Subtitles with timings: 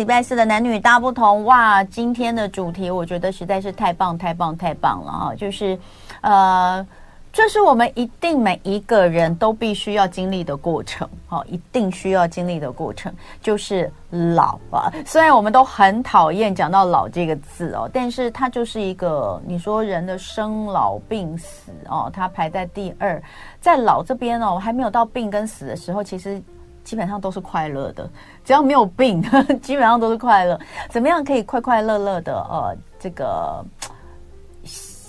[0.00, 1.84] 礼拜四的男女大不同哇！
[1.84, 5.78] 今天的主题我觉得实在是太棒太棒太棒了哈，就是
[6.22, 6.86] 呃。
[7.32, 13.88] 这是我们一定每一个人都必须要经历的过程，哦，一定需要经历的过程就是
[14.34, 14.90] 老啊。
[15.06, 23.22] 虽然我们都很讨厌讲到“老”这个字哦，但是它就是一个你说人的生老病死哦，它排在第二，
[23.60, 26.42] 在老这边哦，还没有到病跟死的时候，其实
[26.84, 28.08] 基本上都是快乐的。
[28.44, 29.22] 只要没有病，
[29.60, 30.58] 基本上都是快乐。
[30.88, 32.34] 怎么样可以快快乐乐的？
[32.50, 33.64] 呃，这个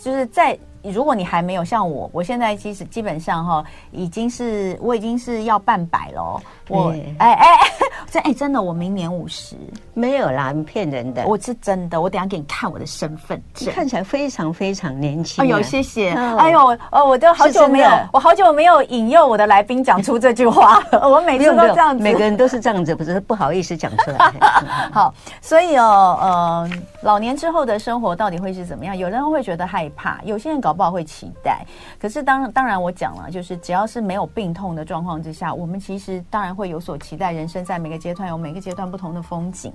[0.04, 0.58] 就是在。
[0.84, 6.42] 如果你还没有像我，我现在其实基本上哈，已经是我已经是要半百了。
[6.70, 7.58] 我哎哎哎，
[8.10, 9.56] 这哎真的，我明年五十。
[9.94, 11.26] 没有啦，你骗人的。
[11.28, 13.72] 我是真的，我等下给你看我的身份证。
[13.74, 15.44] 看起来非常非常年轻。
[15.44, 16.12] 哎呦，谢谢。
[16.12, 20.82] 哎呦，呃，我都好久没有，我好久没有引诱我的来宾讲出这句话。
[21.04, 24.34] 我每次都这样子，每个人都是这样子，不是不好意思讲出来。
[24.92, 26.70] 好，所以哦，呃，
[27.02, 28.98] 老年之后的生活到底会是怎么样？
[28.98, 30.71] 有人会觉得害怕，有些人搞。
[30.72, 31.66] 好不好会期待？
[32.00, 37.34] 可是当当然，我讲了，就是只要是没有病痛的状况之下，我们其实当然会有所期待。
[37.34, 39.74] 人生在每个阶段有每个阶段不同的风景，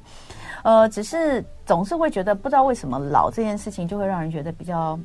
[0.63, 4.99] 呃，只是总是会觉得不知道为什么老这件事情就会让人觉得比较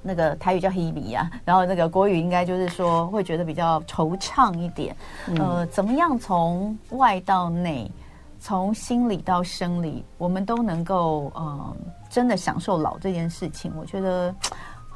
[0.00, 4.94] 那个台语叫 “hebe” 啊，然后那个国语应该就是说会觉得比较惆怅一点。
[5.38, 7.90] 呃，怎么样从外到内，
[8.38, 11.76] 从心理到生理，我们都能够呃
[12.08, 14.32] 真的享受老这件事情，我觉得。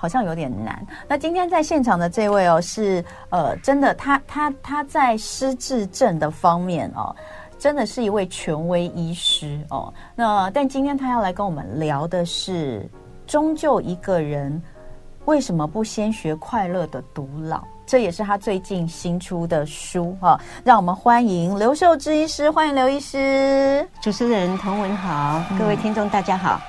[0.03, 0.85] 好像有点难。
[1.07, 7.15] 那今天在现场的这位哦，是呃，真的，他他他在失智症的方面哦，
[7.57, 9.95] 真的是一位权威医师哦。
[10.17, 12.85] 那但今天他要来跟我们聊的是，
[13.29, 14.61] 终究一个人
[15.27, 17.63] 为什么不先学快乐的独老？
[17.87, 20.41] 这也是他最近新出的书哈、哦。
[20.65, 23.89] 让我们欢迎刘秀芝医师，欢迎刘医师。
[24.03, 26.61] 主持人童文好，各位听众大家好。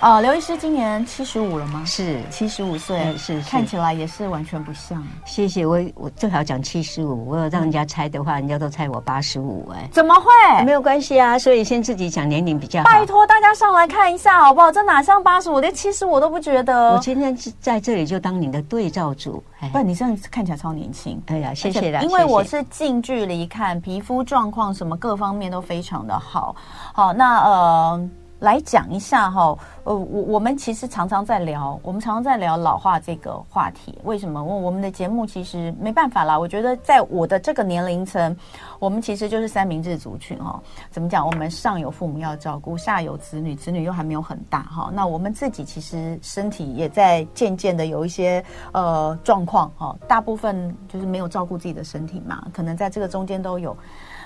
[0.00, 1.82] 啊，刘医师今年七十五了吗？
[1.86, 5.02] 是七十五岁，是，是看起来也是完全不像。
[5.24, 9.68] 谢谢我，我正好讲七十五，我有让人家猜的话，人家都猜我八十五。
[9.74, 10.64] 哎，怎么会？
[10.64, 12.90] 没有关系啊，所以先自己讲年龄比较好。
[12.90, 14.70] 拜托大家上来看一下好不好？
[14.70, 16.92] 这哪像八十五，连七十五都不觉得。
[16.92, 19.42] 我今天在这里就当你的对照组。
[19.60, 21.20] 哎，不，你这样看起来超年轻。
[21.28, 26.54] 哎呀，谢谢啦，因为我是近距离看，皮肤状况什么各方面都非常的好。
[26.92, 28.10] 好，那呃。
[28.38, 33.98] 来讲一下哈，呃，我我们其实常常在聊，我们常常在聊老化这个话题。
[34.04, 34.42] 为什么？
[34.44, 36.38] 我我们的节目其实没办法啦。
[36.38, 38.36] 我觉得在我的这个年龄层，
[38.78, 40.60] 我们其实就是三明治族群哈。
[40.90, 41.26] 怎么讲？
[41.26, 44.90] 我们上有父母要照顾，下有子女，子女又还没有很大哈。
[44.92, 49.96] 那我们自己其实身体也在渐渐的有一些呃状况哈。
[50.06, 53.74] 大部分就是没有照顾自己的身体嘛，可能在这个中间都有。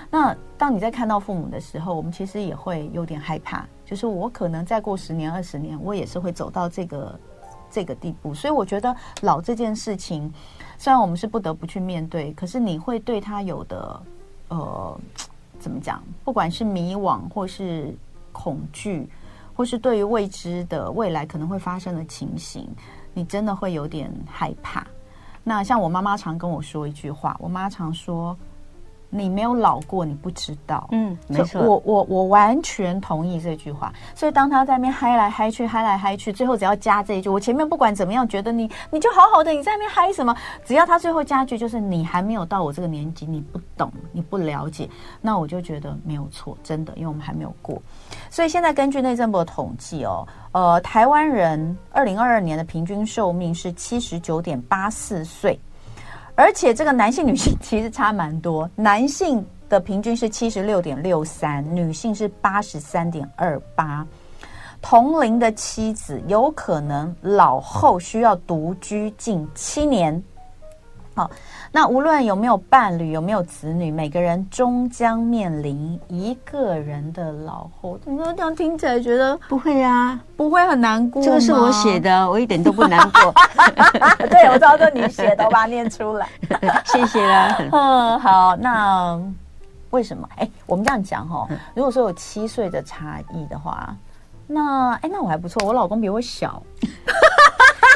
[0.09, 7.19] 那当你在看到父母的时候，我们其实也会有点害怕，就是我可能再过十年、二十年，我也是会走到这个
[7.69, 8.33] 这个地步。
[8.33, 10.31] 所以我觉得老这件事情，
[10.77, 14.01] 虽然我们是不得不去面对，可是你会对他有的
[14.47, 14.97] 呃，
[15.59, 16.01] 怎么讲？
[16.23, 17.93] 不管是迷惘，或是
[18.31, 19.09] 恐惧，
[19.53, 22.65] 或是对于未知的未来可能会发生的情形，
[23.13, 24.87] 你真的会有点害怕。
[25.43, 28.37] 那像我妈妈常跟我说一句话，我妈常说。
[29.13, 30.87] 你没有老过，你不知道。
[30.91, 33.93] 嗯，没错，我我我完全同意这句话。
[34.15, 40.35] 所以当他在那边嗨来嗨去，嗨来嗨去，最后只要加这一句，我前面不管怎么样，觉得你你就好好的，你在那边嗨什么？
[40.63, 44.89] 只要他最后加句，就是你还没有到我这个年纪，你不懂，你不了解，
[45.21, 47.81] 那我就觉得没有错，真的，因为我们还没有过。
[48.29, 55.59] 所以现在根据内政部的统计哦，呃，台湾人二零二二年的平均寿命是七十九点八四岁。
[56.35, 64.05] 而且这个男性女性其实差蛮多，男性的平均是七十六点六三，女性是八十三点二八。
[64.81, 70.21] 同龄的妻子有可能老后需要独居近七年。
[71.13, 71.29] 好，
[71.73, 77.97] 那无论有没有伴侣，有没有子女，每个人终将面临一个人的老后。
[78.03, 80.19] 你说这样听起来觉得不会啊？
[80.35, 81.23] 不会很难过？
[81.23, 83.33] 这个是我写的，我一点都不难过。
[84.29, 86.27] 对，我知道这是你写的，我把它念出来。
[86.85, 87.57] 谢谢啦。
[87.71, 89.17] 嗯，好，那
[89.91, 90.27] 为什么？
[90.35, 93.95] 哎，我们这样讲哈，如果说有七岁的差异的话，
[94.45, 96.61] 那哎，那我还不错，我老公比我小。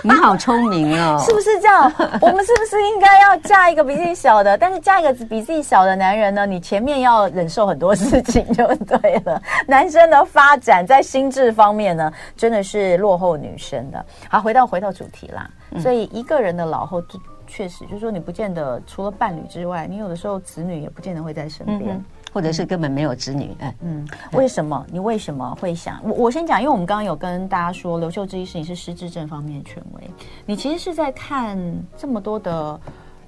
[0.08, 1.92] 你好聪明哦，是不是这样？
[2.22, 4.56] 我们是不是应该要嫁一个比自己小的？
[4.56, 6.46] 但是嫁一个比自己小的男人呢？
[6.46, 9.42] 你前面要忍受很多事情就对了。
[9.66, 14.06] 男生的发展在心智方面呢，真的是落后女生的。
[14.30, 15.50] 好，回到回到主题啦。
[15.80, 17.02] 所以一个人的老后，
[17.48, 22.00] 确实就是说，你不见得除了伴侣之外，你有的时候子女也不见得会在身边。
[22.36, 23.56] 或者是根本没有子女。
[23.60, 24.86] 嗯嗯，为什么？
[24.92, 26.02] 你为什么会想？
[26.04, 30.04] 我我先讲，因为我们刚刚有跟大家说，刘秀芝医师你是失智症方面的权威，
[30.46, 31.58] 你其实是在看
[31.96, 32.78] 这么多的，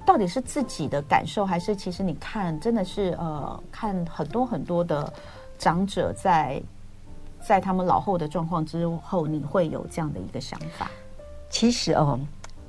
[0.04, 5.10] 到底是自己的感受，还是其实你看真的是呃，看很多很多的
[5.58, 6.62] 长者在
[7.40, 10.90] 在他们老后的状况之后，你会有这样的一个想法？
[11.48, 12.20] 其实哦。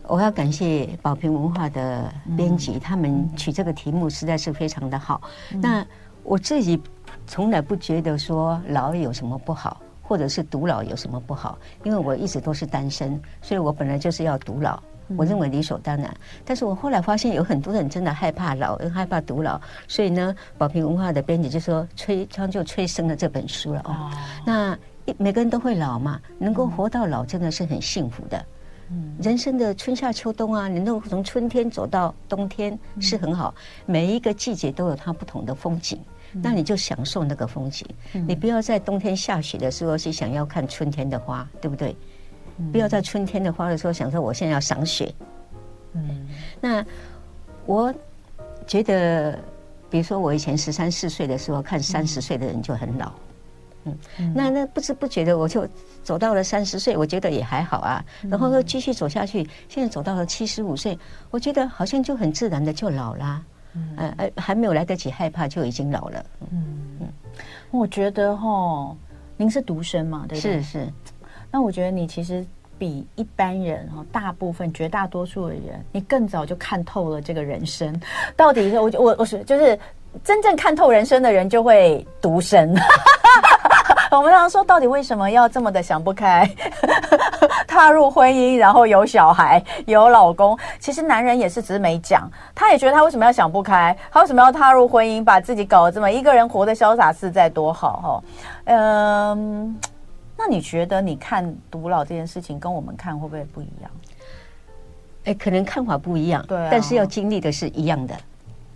[0.08, 5.22] 我要感谢宝瓶文化的编辑，嗯、他们取这个题目实在是非常的好。
[5.54, 5.86] 嗯、那
[6.24, 6.82] 我自己
[7.26, 14.82] 从来不觉得说老有什么不好，或者是独老有什么不好，因为我一直都是单身，所以我本来就是要独老，
[15.16, 16.06] 我认为理所当然。
[16.08, 23.82] 嗯、但是我后来发现有很多人真的害怕老，又害怕独老，所以呢，宝瓶文化的编辑就说催，将就催生了这本书了。
[23.86, 24.12] 哦，
[24.46, 24.78] 那
[25.18, 28.46] 每个人都会老嘛，能够活到老真的是很幸福的。
[29.22, 33.54] 人生的春夏秋冬啊，你能够从春天走到冬天是很好。
[33.86, 36.00] 每一个季节都有它不同的风景，
[36.34, 37.88] 那你就享受那个风景。
[38.28, 41.96] 你不要在冬天下雪的时候去想要看春天的花，对不对？
[42.72, 45.14] 不要在春天的花的时候想说我现在要赏雪。
[45.94, 46.28] 嗯，
[46.60, 46.86] 那
[47.66, 47.94] 我
[48.68, 49.38] 觉得，
[49.90, 53.12] 比如说我以前十三四岁的时候看三十岁的人就很老。
[54.18, 55.68] 嗯，那那不知不觉的我就
[56.04, 58.04] 走到了三十岁，我觉得也还好啊。
[58.30, 60.98] 然后又继续走下去，现在走到了七十五岁，
[61.32, 63.42] 我觉得好像就很自然的就老啦。
[63.76, 66.26] 嗯，呃，还没有来得及害怕就已经老了。
[66.52, 67.08] 嗯嗯，
[67.70, 68.96] 我觉得哈，
[69.38, 70.62] 您是独生嘛，对不对？
[70.62, 70.88] 是是。
[71.52, 72.44] 那我觉得你其实
[72.80, 78.00] 比一般人哈，大部分绝大多数的人，你更早就看透了这个人生。
[78.36, 79.78] 到底是我我我是就是
[80.24, 82.76] 真正看透人生的人就会独身。
[84.12, 86.50] 我们常常说，到底为什么要这么的想不开，
[87.68, 90.58] 踏入婚姻，然后有小孩，有老公？
[90.80, 98.24] 其实男人也是只是没讲，他也觉得他为什么要想不开，他为什么要踏入婚姻，把自己搞得这么一个人活得潇洒自在多好哈？
[98.66, 99.80] 嗯，
[100.36, 103.92] 那你觉得你看独老这件事情跟我们看会不会不一样？
[105.26, 108.16] 哎，可能看法不一样，对啊，但是要经历的是一样的。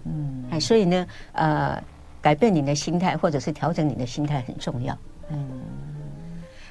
[0.05, 1.83] 嗯，哎，所以呢，呃，
[2.21, 4.97] 改变你的心态，或者是调整你的心态很重要。
[5.29, 5.47] 嗯。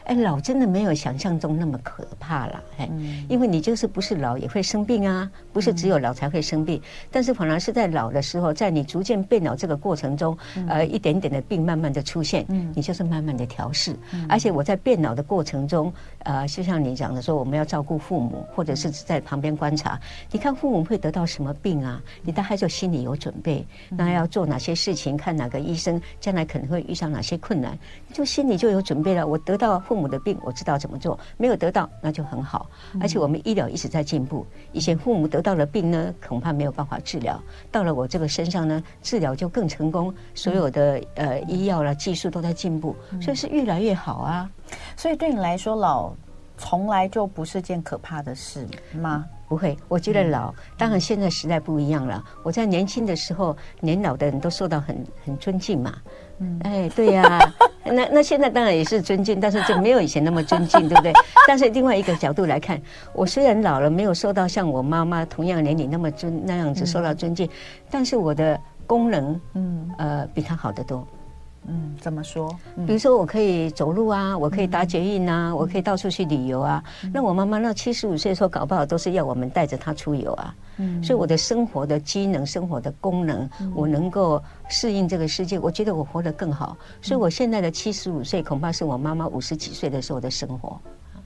[0.05, 2.91] 哎，老真的没有想象中那么可怕了，哎，
[3.29, 10.37] 因为你就是不是老也会生病啊，不是只有老才会生病，但是反而是在老的时候，在你逐渐变老这个过程中，
[10.67, 12.45] 呃，一点点的病慢慢的出现，
[12.75, 13.95] 你就是慢慢的调试，
[14.29, 15.93] 而且我在变老的过程中，
[16.25, 22.01] 呃，就像你讲的说，我们要照顾父母，或者是在旁边观察，你看父母会得到什么病啊？
[22.23, 27.79] 你大概就心里有准备，那要做哪些事情，看哪个医生，将来可能会遇上哪些困难，
[28.13, 29.27] 就心里就有准备了。
[29.27, 29.73] 我得到。
[29.83, 32.71] 父母的病我知道怎么做，没有得到那就很好。
[33.01, 34.47] 而且我们医疗一直在进步。
[34.73, 40.15] 以前父母得到了病呢，恐怕没有办法治疗，到了我这个身上呢，治疗就更成功。
[40.35, 44.49] 所有的呃医药啦技术都在进步，所以是越来越好啊。
[44.97, 46.13] 所以对你来说，老
[46.57, 48.67] 从来就不是件可怕的事
[49.01, 49.25] 吗？
[49.49, 52.25] 不会，我觉得老当然现在时代不一样了。
[52.43, 55.95] 我在年轻的时候，年老的人都受到很很尊敬嘛。
[56.39, 57.55] 嗯，哎，对呀、 啊，
[57.85, 61.13] 那那现在当然也是尊敬，但是就没有以前那么尊敬，对不对？
[61.47, 62.81] 但是另外一个角度来看，
[63.13, 67.47] 我虽然老了，没有受到像我妈妈同样年龄那么尊那样子受到尊敬，
[67.91, 71.07] 但是我的功能，嗯，呃，比她好得多。
[71.65, 72.49] 嗯，怎么说？
[72.87, 76.83] 比如说，我可以走路啊，我可以搭捷运啊，嗯、我可以到处去旅游啊。
[77.05, 80.55] 嗯、那我妈妈那七十五岁的时候，搞不好都是要我们带着她出游啊。
[80.79, 86.77] 嗯，所以我的生活的机能、生活的功能，嗯、我能够适应这个世界，我觉得我活得更好。
[87.01, 90.77] 所以我现在的七十五岁，恐怕是我妈妈五十几岁的时候的生活。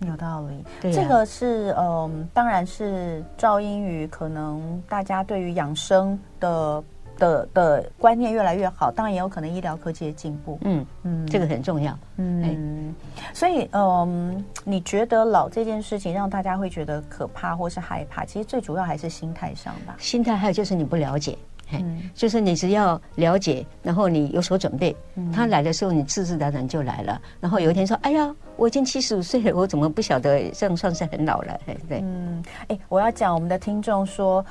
[0.07, 6.85] 有道理，对啊、这个是嗯，当然是肇因于可能大家对于养生的。
[7.19, 10.59] 的的观念越来越好，当然也有可能医疗科技的进步。
[10.63, 11.99] 嗯嗯，这个很重要。
[12.17, 12.95] 嗯，
[13.33, 19.97] 所以嗯，你觉得老这件事情让大家会觉得可怕或是害怕，其实最主要还是心态上吧。
[19.99, 21.37] 心态还有就是你不了解，
[21.73, 24.95] 嗯，就是你只要了解，然后你有所准备，
[25.33, 27.21] 他来的时候你自自然然就来了。
[27.41, 31.59] 然后有一天说：“哎呀，我已经七十五岁了，我怎么不晓得这样算是很老了？”
[31.89, 34.45] 对，嗯，哎，我要讲我们的听众说。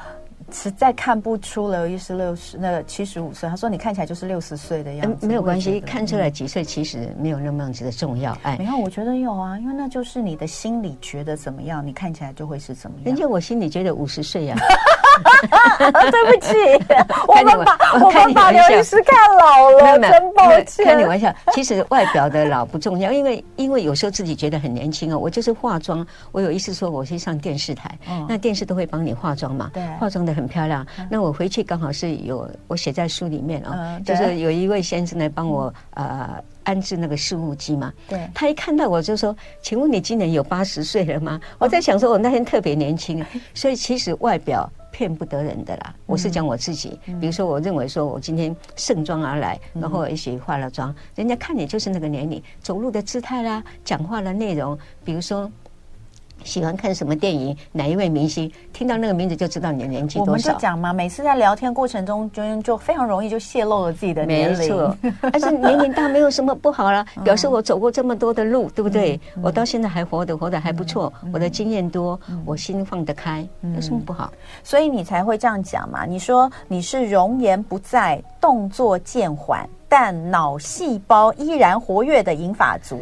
[0.51, 3.49] 实在看不出刘医师六十，那七十五岁。
[3.49, 5.25] 他说你看起来就是六十岁的样子。
[5.25, 8.37] 嗯，没有关系，看出来几岁其实没有那么样子的重要。
[8.43, 13.05] 哎，没有，我觉得有啊，因为那就是你的心里觉得怎么样，你看起来就会是怎么样。
[13.05, 14.55] 人家我心里觉得五十岁呀。
[16.11, 16.53] 对不起，
[17.27, 20.85] 我们把我们把刘医师看老了，真抱歉。
[20.85, 25.17] 开你玩笑，其实外表的老不重要，因为因为有时候自己觉得很年轻哦。
[25.17, 30.85] 我就是化妆，我有一次说我去上电视台，那电视都会帮你化妆嘛，对，化妆的很漂亮。
[31.09, 36.29] 那我回去刚好是有我写在书里面啊，就是有一位先生来帮我呃。
[36.65, 45.93] 安置那个事务机嘛，对，他一看到我就说：“请问你今年有八十岁了吗？”我在想说，我那天特别年轻，所以其实外表骗不得人的啦。
[46.05, 55.51] 我是讲我自己，比如说，我认为说我今天盛装而来，然后一起化了妆，人家看你就是那个年龄，走路的姿态啦，讲话的内容，比如说。
[56.43, 57.55] 喜欢看什么电影？
[57.71, 58.51] 哪一位明星？
[58.71, 60.31] 听到那个名字就知道你的年纪多少。
[60.31, 64.57] 我们就讲嘛，每次在聊天过程中，就就非常容易就泄露了自己的年龄。
[64.59, 64.97] 没错，
[65.31, 69.19] 但是年龄大没有什么不好啦， 表示我走过这么多的路，对不对？
[69.41, 74.31] 我到现在还活得活得还不错，我的经验多，我心放得开，有什么不好？
[74.63, 76.05] 所以你才会这样讲嘛。
[76.05, 82.99] 你说你是容颜不在，动作渐缓，但脑细胞依然活跃的银发族。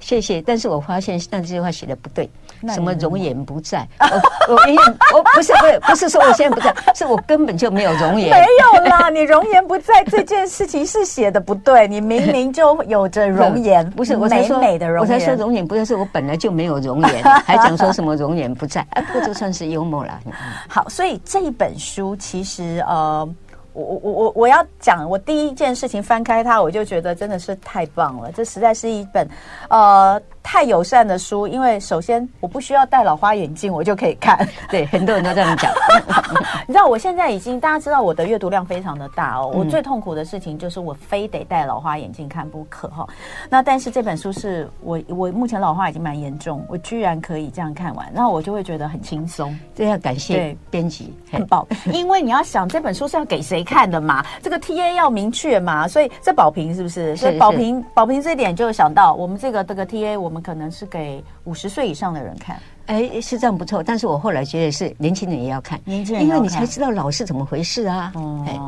[0.00, 2.28] 谢谢，但是我发现那这句话写的不对。
[2.72, 3.86] 什么容颜不在？
[4.48, 8.30] 我我我不是不是不是说我现在不在，是我根本就没有容颜。
[8.30, 18.80] 没有啦，你容颜不在这件事情是写的不对，你明明就有着 容颜，不是我才说美美的容颜，我才说容颜不在，是我本来就没有容颜， 还讲说什么容颜不在？
[18.90, 20.18] 啊，不过就算是幽默了。
[20.68, 23.28] 好，所以这一本书其实呃。
[23.76, 28.30] 我我我我我要讲，我第一件事情翻开它，我就觉得真的是太棒了。
[28.30, 29.28] 这实在是一本，
[29.68, 31.48] 呃，太友善的书。
[31.48, 34.38] 因为首先我不需要戴老花眼镜，我就可以看。
[34.70, 35.72] 对，很多人都这样讲。
[36.68, 39.50] 你知道我现在已经，大家知道我的阅读量非常的大哦。
[39.52, 43.04] 我最痛苦的事情就是我非得戴老花眼镜看不可哈。
[43.50, 49.58] 那但是这本书是我我目前老花已经蛮严重，我居然可以这样看完，然后我就会觉得很轻松。
[49.74, 51.66] 这要感谢编辑，很棒。
[51.92, 53.64] 因为你要想这本书是要给谁？
[53.64, 57.16] 看的嘛， 这个 T A 要明确嘛，所以这宝平是不是？
[57.16, 62.58] 所以宝平宝平这一点就想到我们这个这个 T A，我们可能是给五十岁以上的人看。
[62.86, 68.12] 哎，是这样不错，但是我后来觉得是年轻人也要看，年轻人，因为你才知道老是怎么回事啊。
[68.14, 68.60] 哦，哎、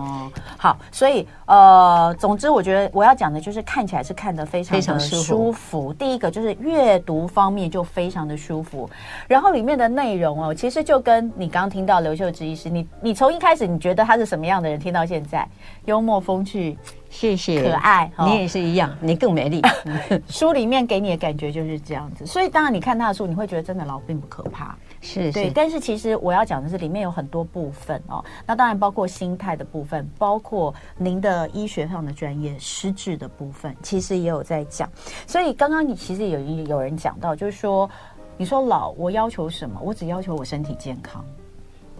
[0.56, 5.22] 好，所以呃，总之我觉得我要讲的就是看起来是看得非常的舒服。
[5.22, 8.88] 舒服舒服第一个就是阅读方面就非常的舒服，
[9.28, 15.46] 然后里面的内容哦，其实就跟你刚刚听到刘秀芝医师，你你从一开始你觉得他是什么样的人，听到现在
[15.84, 16.78] 幽默风趣。
[17.16, 19.62] 谢谢，可爱，你也是一样，你更美丽。
[20.28, 25.48] 书里面给你的感觉就是这样子，所以当然你看他的书，你会觉得真的老并不可怕，是，对。
[25.48, 34.86] 但是其实我要讲的是，里面有很多部分哦，那当然包括心态的部分，包括您的医学上的专业、失智的部分，其实也有在讲。
[35.26, 37.88] 所以刚刚你其实有有人讲到，就是说，
[38.36, 39.80] 你说老，我要求什么？
[39.82, 41.24] 我只要求我身体健康，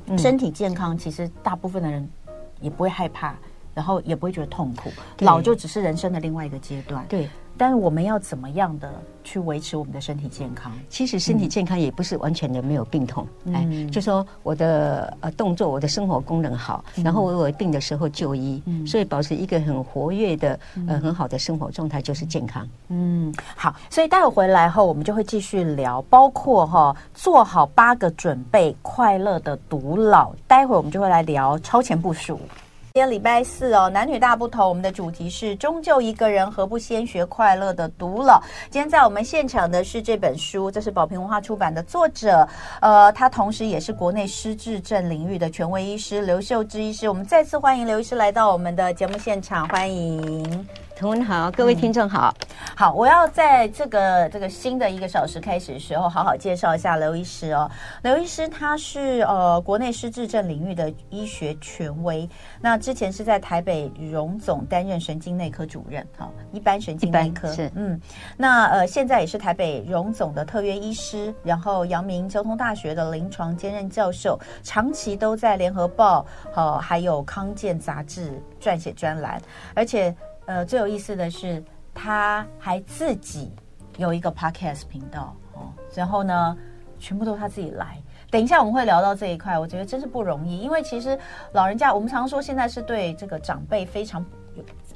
[0.09, 2.07] 嗯、身体健康，其实大部分的人
[2.61, 3.35] 也不会害怕。
[3.77, 7.05] 然后也不会觉得痛苦，老就只是人生的另外一个阶段。
[7.11, 7.29] 对，
[7.59, 8.91] 但是我们要怎么样的
[9.23, 10.73] 去维持我们的身体健康？
[10.89, 22.67] 其实身体健康也不是完全的没有病痛，嗯、哎，就说我的呃动作，我的生活功能好，嗯、然后我有病的时候就医，嗯、所以保持一个很活跃的呃很好的生活状态就是健康。
[22.89, 30.35] 嗯，好，所以待会回来后我们就会继续聊，包括哈、哦、做好八个准备，快乐的独老。
[30.47, 32.41] 待会我们就会来聊超前部署。
[32.97, 34.67] 今天礼拜四哦，男女大不同。
[34.67, 38.43] 我们的主题是终究一个人，何不先学快乐的读了？
[38.71, 42.49] 今天在我们现场的是这本书，这是宝瓶文化出版的作者，
[42.81, 47.07] 呃，他同时也是国内失智症领域的权威医师刘秀芝医师。
[47.07, 50.67] 我们再次欢迎刘医师来到我们的节目现场，欢迎。
[50.97, 57.71] 同文好，各位听众好，嗯，好，我要在这个这个新的一个小时开始的时候，好好介绍一下刘医师哦。
[58.03, 62.27] 刘医师他是呃国内失智症领域的医学权威，
[62.63, 68.01] 那之前是在台北荣总担任神经内科主任，好，一般神经内科是嗯，
[68.35, 76.25] 那呃现在也是台北荣总的特约医师，然后阳明交通大学的临床兼任教授，长期都在联合报
[76.55, 79.39] 呃还有康健杂志撰写专栏，
[79.75, 80.17] 而且。
[80.47, 81.63] 呃，最有意思的是，
[81.93, 83.53] 他还自己
[83.99, 86.57] 有一个 podcast 频道哦，然后呢，
[86.99, 87.99] 全部都他自己来。
[88.31, 91.19] 等一下我们会聊到这一块，我觉得真是不容易，因为其实
[91.53, 94.25] 老人家，我们常说现在是对这个长辈非常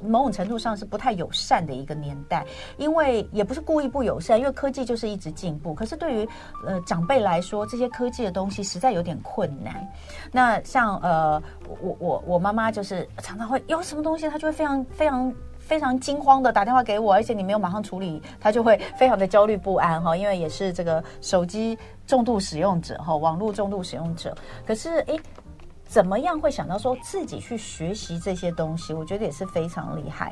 [0.01, 2.45] 某种程度上是不太友善的一个年代，
[2.77, 5.73] 因为也不是故意不友善，因为科技就是一直进步。
[5.73, 6.29] 可是对于
[6.65, 9.87] 呃长辈来说，这些科技的东西实在有点困难。
[10.31, 11.41] 那像呃。
[11.81, 24.35] 我我我妈妈就是常常会有什么东西，她就会非常非常非常惊慌的打电话给我，而且你没有马上处理，她就会非常的焦虑不安哈，因为也是这个手机重度使用者哈，网络重度使用者。
[24.67, 25.17] 可是诶，
[25.91, 28.93] 怎么样会想到说自己去学习这些东西？
[28.93, 30.31] 我觉得也是非常厉害。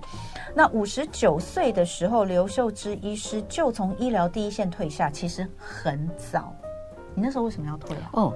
[0.55, 6.55] 那五十九岁的时候，刘秀芝医师就从医疗第一线退下，其实很早。
[7.13, 8.09] 你那时候为什么要退啊？
[8.13, 8.33] 哦。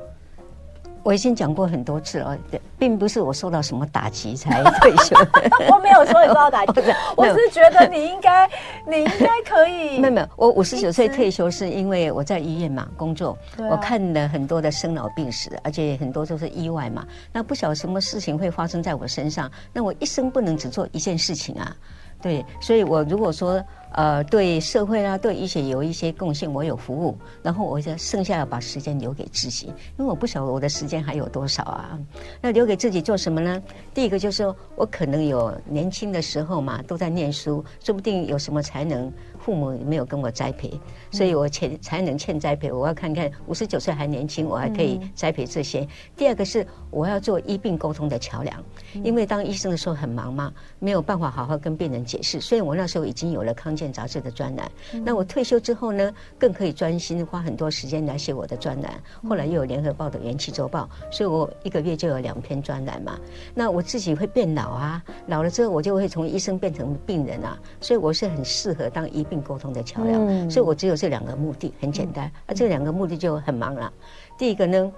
[1.04, 2.38] 我已经讲过很多次了，
[2.80, 5.16] 并不是我受到什么打击才退休。
[5.70, 6.82] 我没有说你受到打击，
[7.18, 8.50] 我是觉得你应该，
[8.88, 10.00] 你应该可以。
[10.00, 13.38] 没有没有，我五十九岁退休是因为我在医院嘛工作，
[13.70, 17.06] 我看了很多的生老病死，而且很多都是意外嘛。
[17.32, 21.76] 那不晓得什么事情会发生在我身上，那我一生不能只做一件事情啊。
[22.22, 23.62] 对，所以我如果说。
[23.94, 32.00] 呃，对社会啊，对医学有一些贡献，我有服务，然后我就剩下要把时间留给自己，因为我不晓得我的时间还有多少啊。
[32.42, 33.62] 那留给自己做什么呢？
[33.94, 39.12] 第一个就是说我可能有年轻的时候嘛，都在念书，说不定有什么才能。
[39.44, 40.72] 父母没有跟我栽培，
[41.12, 42.72] 所以我欠才能欠栽培。
[42.72, 45.86] 我要看看五十九岁还年轻，我还可以栽培这些。
[46.16, 48.64] 第二个是我要做医病沟通的桥梁，
[49.04, 52.40] 因为当医生的时候很忙嘛，没有办法好好跟病人解释。
[52.40, 54.72] 所以我那时候已经有了康健杂志的专栏。
[55.04, 58.94] 那我退休之后呢，更可以专心花很多时间来写我的专栏。
[59.28, 63.20] 后来又有联合报的元气周报，所以我一个月就有两篇专栏嘛。
[63.54, 69.28] 那我自己会变老啊，老了之后我就会从医生变成病人啊，所以我是很适合当医。
[69.42, 72.26] 沟通的桥梁，嗯、所以我只有这两个目的，很简单。
[72.46, 73.92] 啊、这两个目的就很忙了。
[74.38, 74.92] 第一个呢，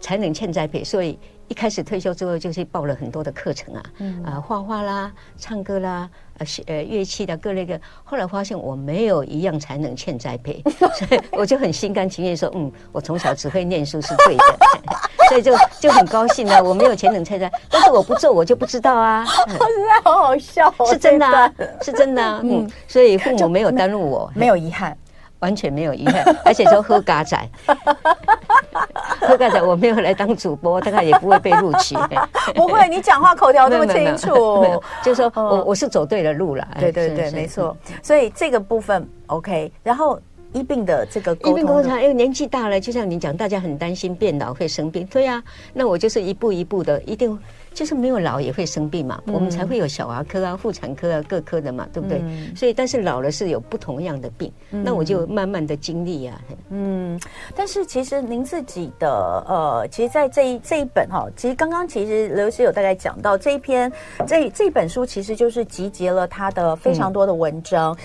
[0.00, 1.18] 才能欠栽培，所以
[1.48, 6.08] 一开始退休之后就去报了很多的课程啊，嗯、啊，画画啦，唱歌啦，
[6.38, 7.78] 呃，呃，乐器的各类的。
[8.04, 14.44] 后来发现我没有一样才能欠栽培， 所以我就很心甘情愿说，嗯，我从小只会念书是对的。
[15.28, 19.24] 所以就就很高兴了，我没有钱能猜猜，但是我不做我就不知道啊。
[19.48, 22.40] 实在好好笑，是真的啊，是真的啊。
[22.42, 24.96] 嗯，所以父母没有耽误我，没有遗憾，
[25.42, 27.36] 完全没有遗憾， 而且说喝嘎仔，
[29.20, 31.94] 喝嘎仔，我没有来当主播，大概也不会被录取。
[32.54, 36.66] 不会，你讲话口条那么清楚，就是说我我是走对了路了。
[36.80, 37.76] 对对对，没错。
[38.02, 40.18] 所以这个部分 OK，然后。
[40.54, 45.06] 一病的这个沟通，因为年纪大了，就像你讲，大家很担心变老会生病。
[45.06, 47.38] 对呀、啊，那我就是一步一步的，一定
[47.74, 52.18] 就是没有老也会生病嘛，嗯、我们才会有小儿科啊、妇产科啊各科的嘛，对不对？
[52.22, 56.40] 嗯、所以，但是老了是有不同样的病，嗯、那我就慢慢的经历呀。
[56.70, 57.20] 嗯，
[57.54, 63.92] 但是其实您自己的呃，其实，在这一这一本哈，其实刚刚其实刘师有大概讲到这一篇
[64.26, 67.96] 这这本书，其实就是集结了他的非常多的文章，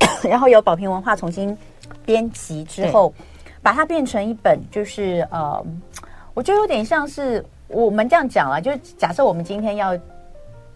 [0.00, 1.56] 嗯、 然后由宝瓶文化重新。
[2.04, 3.14] 编辑之后，
[3.62, 5.64] 把它变成一本，就是呃，
[6.34, 9.98] 我觉得有点像是我们这样讲了，就是假设我们今天要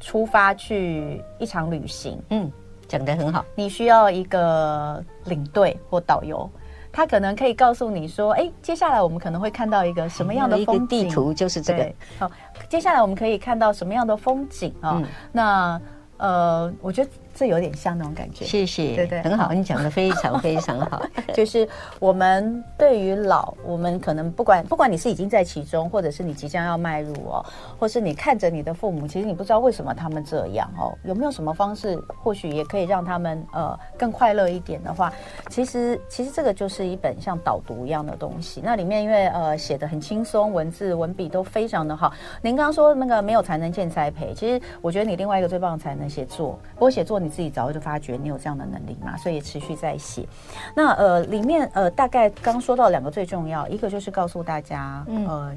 [0.01, 2.51] 出发去一场旅行，嗯，
[2.89, 3.45] 讲的很好。
[3.55, 6.51] 你需要一个领队或导游，
[6.91, 10.75] 他可能可以告诉你说，哎，接下来我们可能会看到一个什么样的风景？
[10.75, 11.93] 一个地图就是这个。
[12.19, 12.31] 好，
[12.69, 14.91] 接下来我们可以看到什么样的风景啊？
[14.91, 15.81] 哦嗯、那
[16.17, 17.11] 呃，我觉得。
[17.37, 21.03] 这有点像那种感觉，谢谢，对对，很好，你讲的非常非常好。
[21.35, 21.69] 就是
[22.01, 27.45] 我们对于老，我们可能不管不管你是已经在其中，或者是你即将要迈入哦，
[27.79, 31.95] 或是你看着你的父母，其实你不知道为什么他们这样哦，有没有什么方式，
[32.25, 35.13] 或许也可以让他们呃更快乐一点的话，
[35.51, 38.63] 其实其实这个就是一本像导读一样的东西。
[38.65, 42.11] 那里面因为呃写的很轻松，文字文笔都非常的好。
[42.41, 47.26] 您刚刚说那个没有才能见栽培，其实我觉得你另外一个最棒的才能写作，不过写作。
[47.27, 50.27] 你自己早就发觉你有这样的能力嘛，所以也持续在写。
[50.75, 55.53] 那呃，里面呃，大概刚说到两个最重要，一个就是告诉大家，嗯、呃，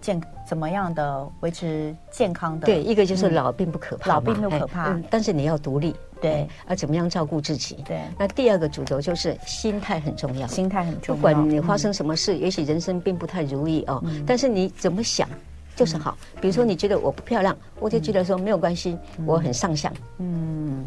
[0.00, 2.66] 健怎么样的维持健康的。
[2.66, 5.94] 对，一个就是老并不可怕，老并不可怕，嗯，但是你要独立。
[6.20, 7.76] 对，啊怎么样照顾自己？
[7.86, 8.00] 对。
[8.18, 11.16] 那第二个主轴就是心态很重要，心态很重要。
[11.16, 15.28] 不管你发生什么事，嗯、也许人生并不太如意哦，嗯、但是你怎么想？
[15.76, 19.92] 就是好，比如说你觉得我不漂亮，嗯、我就觉得说没有关系，嗯、我很上相。
[20.18, 20.84] 嗯，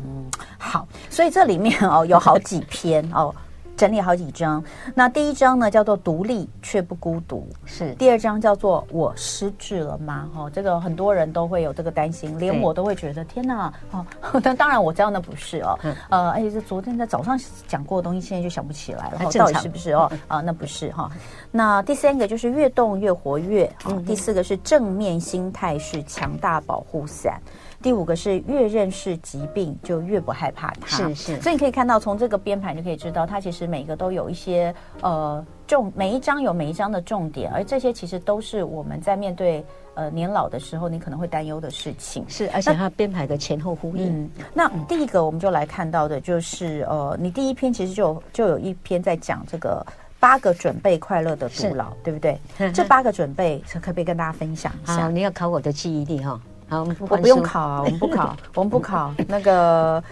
[0.57, 3.33] 好，所以这里面哦有好几篇哦。
[3.79, 4.61] 整理好几章，
[4.93, 13.73] 那第一章呢叫做“独立却不孤独”，是第二章叫做“我失智了吗？”哈，这个很多人都会有这个担心，连我都会觉得天哪！
[13.91, 14.05] 哦，
[14.43, 17.39] 但当然我知道那不是哦，呃，而且是昨天在早上
[17.69, 20.11] 讲过的东西，现在就想不起来了，到底是不是哦？
[20.27, 21.09] 啊，那不是哈。
[21.49, 23.71] 那第三个就是越动越活跃，
[24.05, 27.41] 第四个是正面心态是强大保护伞。
[27.81, 39.63] 第五个是越认识疾病就越不害怕它，是是，所以你可以看到从这个编排就可以知道，它其实每个都有一些呃重，每一章有每一章的重点，而这些其实都是我们在面对
[39.93, 44.23] 呃年老的时候你可能会担忧的事情，是，而且它编排的前后呼应。
[44.23, 49.85] 嗯，那第一个我们就来看到的就是呃，你第一篇其实就有就有一篇在讲这个。
[50.21, 52.37] 八个准备快乐的独老，对不对？
[52.75, 55.07] 这八个准备可不可以跟大家分享一下？
[55.07, 56.37] 你要考我的记忆力哈。
[56.69, 59.13] 好，我们不我不用考啊，我们不考，我们不考。
[59.27, 60.03] 那个，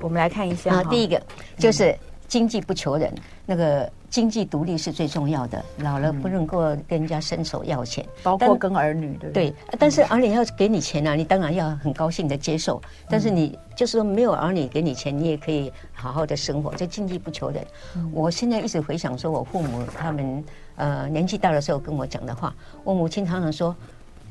[0.00, 0.74] 我们来看一下。
[0.74, 1.20] 啊第一个
[1.56, 1.96] 就是
[2.26, 3.12] 经济不求人，
[3.46, 3.90] 那个。
[4.12, 9.48] 经济独立是最重要的，老了不能够跟人家伸手要钱，包括跟儿女，的对？
[9.48, 12.78] 对，但是儿女要给你钱啊，你当然要很高兴的接受。
[13.08, 16.74] 但是你就是说没有儿女给你钱，你也可以好好的生活。
[16.74, 17.66] 这经济不求人。
[18.12, 20.44] 我现在一直回想说，我父母他们
[20.76, 23.74] 呃年纪大的时候跟我讲的话，我母亲常常说，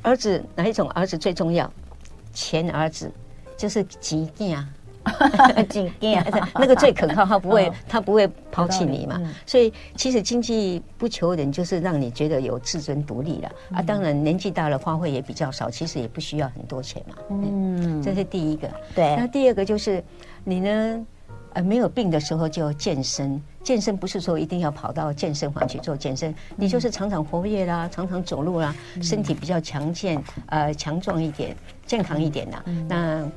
[0.02, 1.72] 儿子哪一种儿子最重要？
[2.32, 3.10] 钱儿子
[3.56, 4.64] 就是急件。
[5.68, 9.20] 经验，那个最可靠，他不会，他不会抛弃你嘛。
[9.44, 13.82] 所以其实经济不求人，就是让你觉得有自尊独立了啊。
[13.82, 17.16] 当然年纪大了，花费也比较少，其实也不需要很多钱嘛。
[17.30, 18.70] 嗯，这是第一个。
[18.94, 19.16] 对。
[19.16, 20.00] 那第二个就是
[20.44, 21.06] 你呢，
[21.54, 23.42] 呃，没有病的时候就健身。
[23.62, 32.62] 健身不是说一定要跑到健身房去做健身，你就是常常活跃啦，常常走路啦，身体比较强健，呃，强壮一点，健康一点呐。
[32.88, 33.28] 那。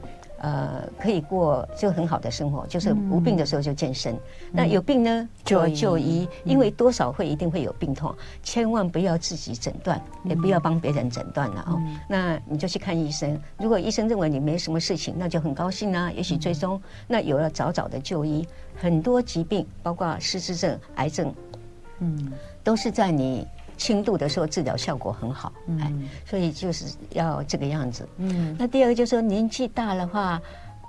[0.45, 4.13] 呃，可以过就很好的生活，就是无病的时候就健身。
[4.13, 4.19] 嗯、
[4.51, 11.81] 那有病呢，就要就医，嗯、因为多少会一定会有病痛，千万不要自己诊断，嗯、也不要帮别人诊断了哦。
[11.87, 16.11] 嗯、那你就去看医生，如果医生认为你没什么事情，那就很高兴啊。
[16.11, 21.33] 也许最终那有了早早的就医，很多疾病，包括失智症、癌症，
[22.01, 22.31] 嗯，
[22.63, 23.47] 都是在你。
[23.77, 25.91] 轻度的时候治疗效果很好，哎，
[26.25, 28.07] 所以就是要这个样子。
[28.17, 30.41] 嗯，那第二个就是说年纪大的话，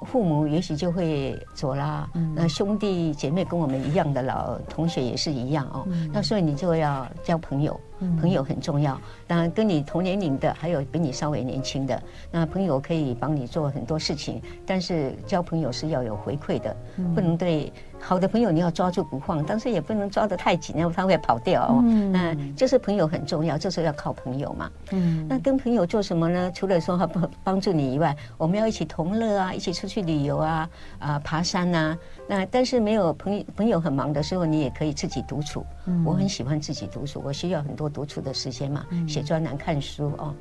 [0.03, 2.09] 父母也许就会走啦。
[2.15, 5.87] 嗯，那兄弟姐妹跟我们一样的老同学也是一样哦。
[6.13, 7.79] 那所以你就要交朋友。
[8.21, 14.39] 朋友很重要，当然跟你同年龄的，还有比你稍微年轻的，那朋友可以帮你做很多事情。
[14.67, 16.77] 但是交朋友是要有回馈的，
[17.15, 21.81] 不能对好的朋友你要抓住不放，但是也不能抓得太紧，要不他会跑掉哦。
[21.85, 24.71] 嗯那就是朋友很重要，这时候要靠朋友嘛。
[24.93, 26.51] 嗯，那跟朋友做什么呢？
[26.55, 31.99] 除了说他帮帮助你以外，我们要一起同乐啊，一起出去旅游啊，啊爬山呐。
[32.29, 35.65] 那但是没有朋友，朋友很忙的时候，你也可以自己独处。
[35.87, 40.35] 嗯我很喜欢自己独处，我需要很多独处的时间嘛，写专栏、看书哦。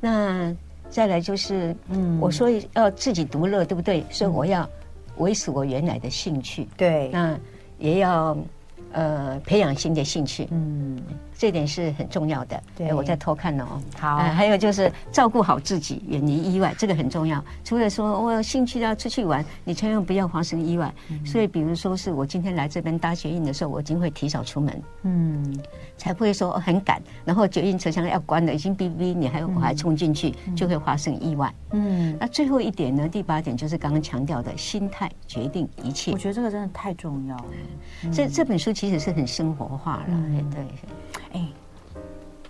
[0.00, 0.54] 那
[0.88, 4.04] 再来就是，嗯，我说要自己独乐，对不对？
[4.10, 4.68] 所以我要
[5.18, 7.38] 维持我原来的兴趣，对，那
[7.78, 8.36] 也要。
[8.94, 11.02] 呃，培养新的兴趣，嗯，
[11.42, 12.62] 这点是很重要的。
[12.76, 13.66] 对，我在偷看哦。
[13.98, 17.44] 好，还有就是照顾好自己，远离意外，这个很重要。
[17.64, 20.94] 除了说我有兴趣要出去玩，你千万不要发生意外。
[21.26, 25.58] 所以，比如说是我今天来这边搭捷运的时候，我已经会提早出门，嗯，
[25.96, 31.52] 才不会说很赶，然后捷运车厢要关了，已经哔哔，你还我还冲进去，就会发生意外。
[31.72, 36.12] 嗯，那最后一点呢，第八点就是刚刚强调的心态决定一切。
[36.12, 37.44] 我觉得这个真的太重要了。
[38.12, 38.72] 这这本书。
[38.72, 41.31] 其实是很生活化了，嗯、对。
[41.32, 41.46] 哎，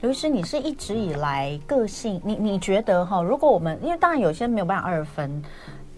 [0.00, 3.22] 刘医师，你是一直以来个性，你你觉得哈？
[3.22, 5.42] 如果我们因为当然有些没有办法二分，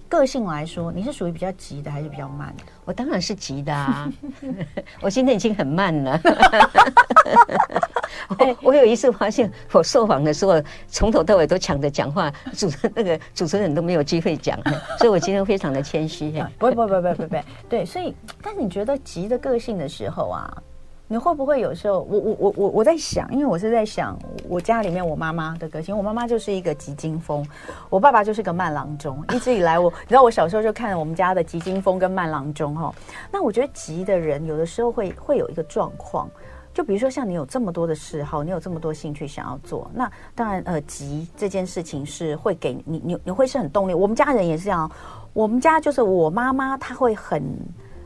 [0.09, 2.65] 个性来说，你是属于比较急的还是比较慢的？
[2.85, 4.09] 我当然是急的啊！
[5.01, 6.21] 我现在已经很慢了。
[8.39, 14.59] 我我有一次发现，我受访的时候，从头到尾都抢着讲话，主持那个主持人都没有机会讲，
[14.99, 16.31] 所以我今天非常的谦虚。
[16.59, 17.37] 不不不不不不，
[17.69, 20.63] 对，所以，但是你觉得急的个性的时候啊？
[21.07, 27.47] 你会不会有时候，我我我我我在想，因为我是在想我家里面我妈妈的个性，我妈妈就是一个急惊风，
[27.91, 29.23] 我爸爸就是个慢郎中。
[29.33, 32.95] 一直以来我，你知道我小时候就看我们家的急惊风跟慢郎中哈。
[33.31, 36.27] 那我觉得急的人有的时候会会有一个状况，
[36.73, 43.93] 就比如说像你有这么多的嗜好，你有这么多兴趣想要做，那当然呃急这件事情是会给你你你会是很动力。
[43.93, 44.91] 我们家人也是这样，
[45.35, 47.45] 我们家就是我妈妈她会很。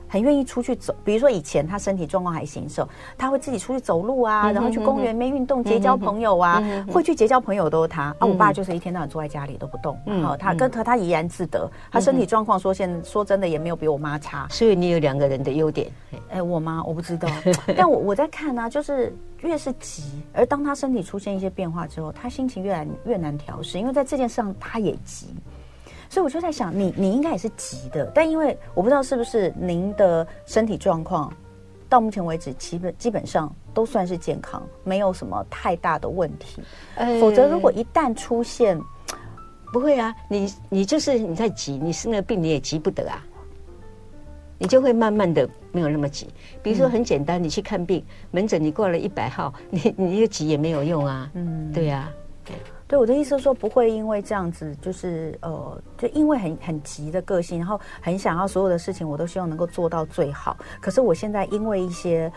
[0.09, 8.05] 很愿意出去走，比如说以前他身体状况还行的时候，他会自己出去走路啊，然后去公园里面运动，结交朋友啊，会去结交朋友都是他。
[8.19, 14.47] 啊，我爸就是一天到晚坐在家里都不动，然后他跟他他怡然自得，他身体状况说现说真的也没有比我妈差。
[14.51, 15.91] 所以你有两个人的优点。
[16.31, 17.29] 哎，我妈我不知道，
[17.77, 25.27] 但我我在看啊，就是越是急，而当他身体出现一些变化之后，他心情越来越难调试，因为在这件事上他也急。
[26.11, 31.33] 所以我就在想，你你应该也是急的，但因为我不知道是不是您的身体状况
[31.89, 36.63] 到目前为止基本基本上都算是健康，没有什么太大的问题。
[36.97, 38.81] 呃，否则如果一旦出现，
[39.73, 43.23] 不会啊，你你就是你在急，你生了病你也急不得啊，
[44.57, 46.27] 你就会慢慢的没有那么急。
[46.63, 51.31] 比如说很简单，你去看病，门诊你挂了一百号，你你一个急也没有用啊。
[51.35, 52.11] 嗯，对呀。
[52.89, 60.57] 对，我的意思是说，不会因为这样子，就是呃，就因为很很急的个性，然后很想要所有的事情，我都希望能够做到最好。
[60.81, 62.33] 可是我现在因为一些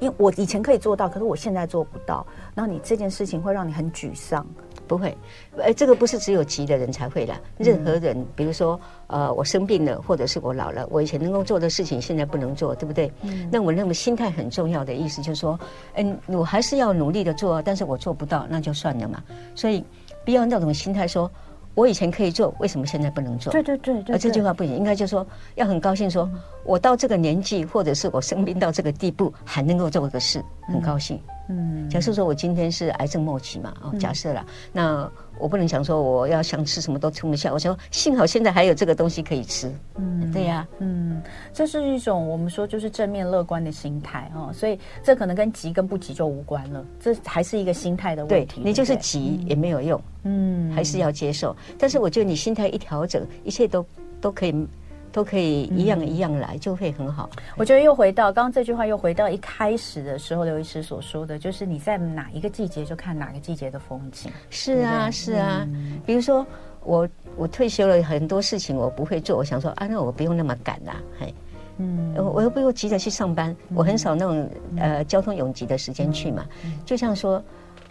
[0.00, 2.26] 因我以前可以做到，可是我现在做不到，
[2.56, 4.44] 然后你这件事情会让你很沮丧。
[4.86, 5.16] 不会，
[5.56, 7.34] 呃，这个不是只有急的人才会的。
[7.58, 13.10] 任何人，嗯、比如说，呃，我生病了，或者是我老了，我以前能够做的事情，现在不能做，对不对？
[13.22, 13.48] 嗯。
[13.50, 15.58] 那我认为心态很重要的意思就是说，
[15.94, 19.22] 嗯，我还是要努力的做，但是我做不到，那就算了嘛。
[19.54, 19.84] 所以，
[20.24, 21.30] 不要那种心态说，
[21.74, 23.52] 我以前可以做，为什么现在不能做？
[23.52, 26.32] 对对对，对，而这句话不行，应该就是说要很高兴说，说
[26.64, 31.20] 我到这个年纪，或者是我生病到这个地步，还能够做个事，很高兴。
[31.48, 39.70] 嗯，假设说我今天是癌症末期嘛，哦，假设了，嗯、那我不能想说我要想吃什么都吃不下，我说幸好现在还有这个东西可以吃。
[39.96, 48.60] 嗯，对呀、啊，嗯，这是一种我们说就是正面乐观的心态哦，所以这可能跟急跟不急就无关了，这还是一个心态的问题。
[48.60, 51.54] 对，你就是急也没有用，嗯，还是要接受。
[51.78, 53.84] 但是我觉得你心态一调整，一切都
[54.20, 54.66] 都可以。
[55.14, 57.30] 都可以一样一样来，就会很好。
[57.56, 64.28] 我觉得又回到刚刚这句话，又回到一开始的时候，刘医师所说的，就是你在哪一个季节就看哪个季节的风景。
[64.50, 65.64] 是啊，是啊。
[66.04, 66.44] 比如说
[66.82, 71.32] 我我退休了，很多事情我不会做，我想说啊，那我不用那么赶啦，嘿，
[71.78, 76.44] 嗯，我我又不用急着去上班，我很少那种呃交通拥挤的时间去嘛，
[76.84, 77.40] 就像说。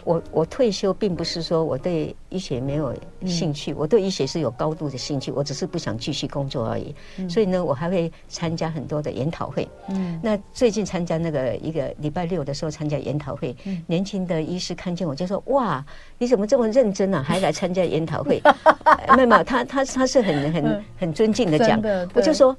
[0.04, 2.94] 我我退休并不是说我对医学没有
[3.26, 6.94] 兴趣，嗯、我对医学是有高度的兴趣，我只是不想继续工作而已。
[7.18, 9.66] 嗯、所以呢，我还会参加很多的研讨会。
[9.88, 15.84] 嗯，那最近参加那个一个礼拜六的时候参加研讨会，嗯、年轻的医师看见我就说：“哇，
[16.18, 17.22] 你怎么这么认真啊？
[17.22, 18.42] 还来参加研讨会？
[19.16, 21.80] ”没有没有，他他他是很很很尊敬的讲，
[22.12, 22.54] 我就说，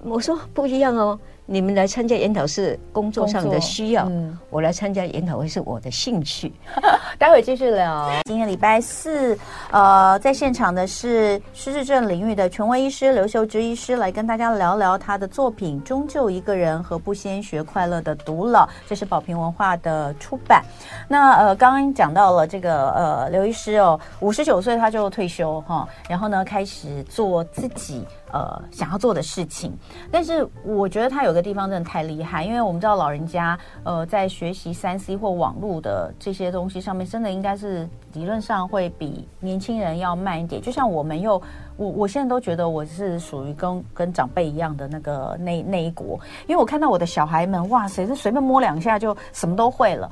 [0.00, 1.18] 我说不一样哦。
[1.44, 6.52] 你们来参加研讨是工作上的需要，嗯、我来参加研讨会是我的兴趣。
[7.18, 8.10] 待会继续聊。
[8.24, 9.36] 今天礼拜四，
[9.72, 20.64] 呃，在现场的是失智症领域的权威医师刘秀芝医师，来跟大家聊聊他的作品《终究一个人》和不先学快乐的独老，这是宝瓶文化的出版。
[21.08, 28.06] 那呃，刚刚讲到了这个呃，刘医师哦，五十九岁他就退休哈，然后呢，开始做自己。
[28.32, 29.72] 呃，想要做的事情，
[30.10, 40.62] 但是我觉得他有个地方真的太厉害，因为我们知道老人家呃在学习三 C 或网络的这些东西上面，真的应该是理论上会比年轻人要慢一点。
[40.62, 41.40] 就像我们又
[41.76, 50.10] 我我现在都觉得我是属于跟跟长辈一样的那个那那一国，因为我看到我的小孩们，哇塞，这随便摸两下就什么都会了。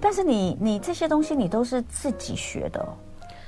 [0.00, 2.84] 但是你你这些东西你都是自己学的。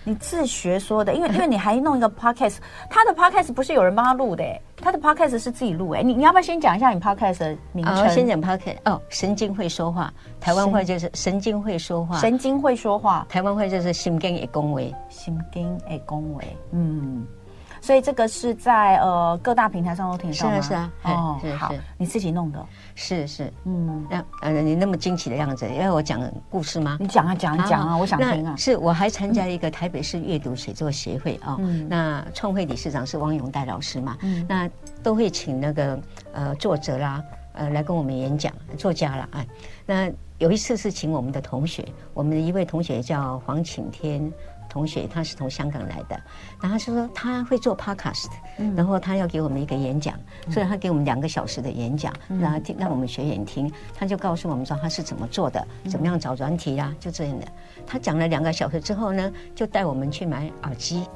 [0.05, 2.57] 你自学说的，因为因为你还弄一个 podcast，
[2.90, 4.45] 他的 podcast 不是有人帮他录的，
[4.77, 7.99] 他的 podcast 是自己录哎，你你要不要先讲一下你 podcast 的名称？
[7.99, 11.35] 哦，先讲 podcast 哦，神经会说话，台湾话就是神。
[11.45, 17.27] 经会说话，神经会说话，台湾话就是心经也恭维，心经也恭维，嗯。
[17.83, 20.61] 所以这个是在呃各大平台上都听得到吗？
[20.62, 26.96] 是啊，是啊，哦，是好，你自己弄的，是是，嗯，那呃你那么惊奇的样子，要我讲故事吗？
[27.00, 28.54] 你讲啊，讲啊，讲啊，我想听啊。
[28.57, 34.70] 是我还参加一个台北市阅读写作协会啊，那创会理事长是汪永岱老师嘛，嗯那
[35.02, 35.98] 都会请那个
[36.33, 37.22] 呃作者啦，
[37.54, 39.46] 呃来跟我们演讲，作家啦，哎，
[39.85, 44.33] 那有一次是请我们的同学，我们的一位同学叫黄晴天。
[44.74, 46.20] 同学，他是从香港来的，
[46.60, 48.26] 然后他说他会做 podcast，
[48.76, 50.18] 然后他要给我们一个演讲，
[50.50, 57.46] 所以他给我们两个小时的演讲，然后听让我们学员听，他就告诉我们说他是怎么做的，怎么样找专题啊，就这样的。
[57.87, 61.06] 他讲了两个小时之后呢，就带我们去买耳机，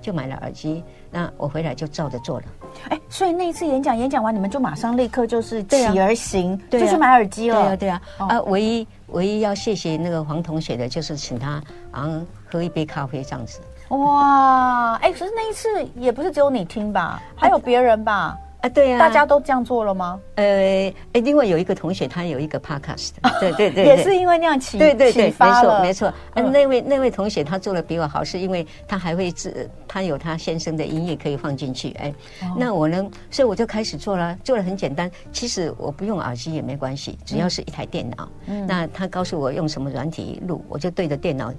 [0.00, 0.84] 就买了耳机。
[1.10, 2.46] 那我回来就照着做了。
[2.90, 7.56] 哎，所以那一次演讲演讲完，你们就马上立刻就是起而行，就去买耳机了。
[7.56, 8.02] 对啊，对啊。
[8.28, 12.22] 啊，唯一唯一要谢谢那个黄同学的，就是请他啊。
[12.50, 14.94] 喝一杯咖啡这样子，哇！
[14.96, 18.36] 哎，可是那一次也不是只有你听吧，还有别人吧？
[18.60, 20.20] 啊，对呀，大家都这样做了吗？
[20.34, 26.12] 呃，哎，另外有一个同学他有一个 podcast， 对对对，也是因为那样启对对对，没错没错。
[26.34, 31.92] 嗯，那位那位同学他做的比我好，是因为他还会自他有他先生的音乐可以放进去。
[31.92, 32.12] 哎，
[32.54, 33.02] 那我呢？
[33.30, 35.10] 所以我就开始做了，做的很简单。
[35.32, 38.28] 其实我不用耳机也没关系，只要是一台电脑。
[38.46, 41.50] 嗯，那他告诉我用什么软体录，我就对着电脑。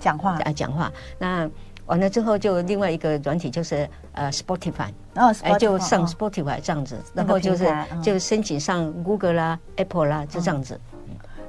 [0.00, 0.90] 讲话啊，讲话。
[1.18, 1.48] 那
[1.86, 7.66] 完了之后，就另外一个软体就是呃，Spotify，哦，哎，就上 Spotify 这样子，然后就是
[8.02, 10.80] 就申请上 Google 啦、Apple 啦，就这样子。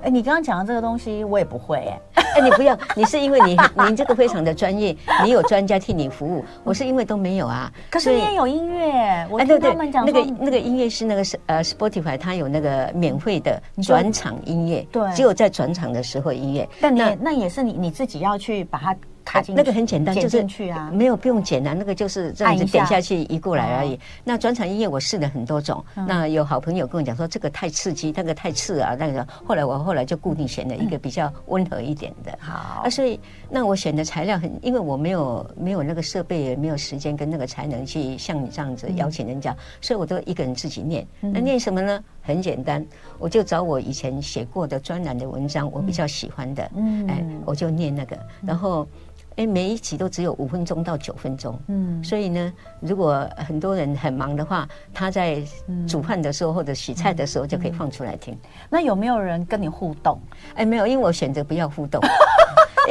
[0.03, 2.01] 哎，你刚刚讲的这个东西我也不会哎。
[2.33, 3.57] 哎，你不要，你是因为你
[3.89, 7.69] 你这个非常的专业，你有专家替你服务，我是因为都没有啊。
[7.89, 16.67] 可是你也有音乐，我听他们讲那个那个音乐是那个是呃 Spotify，它有那个免费的转场音乐，对，只有在转场的时候音乐。
[16.79, 23.01] 但你那也是你你自己要去把它卡进去，那个很简单，就是进去啊，没有不用剪啊，那个就是这样子点下。
[23.01, 23.99] 去移过来而已。
[24.23, 32.31] 那转场音乐我试了很多种，那有好朋友跟我讲说这个太刺激，那个太刺啊，那个后来我后来就固定选了一个比较温和一点的。
[32.39, 32.83] 好。
[32.83, 33.19] 啊，所以
[33.53, 41.05] 那我选的材料很，因为我没有没有那个设备，也没有时间跟那个才能去像你这样子邀请人家，所以我都一个人自己念。
[41.19, 42.01] 那念什么呢？
[42.21, 42.85] 很简单，
[43.19, 48.87] 我就找我以前写过的专栏的文章，我比较喜欢的，嗯，哎，我就念那个，然后，
[49.35, 55.41] 哎，每一集都只有五分钟到九分钟，嗯，所以呢，如果很多人很忙的话，他在
[55.87, 58.37] 煮饭的时候或者洗菜的时候就可以放出来听。
[58.69, 60.17] 那有没有人跟你互动？
[60.53, 61.99] 哎，没有，因为我选择不要互动，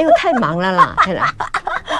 [0.01, 1.33] 因为太忙了啦， 对啦。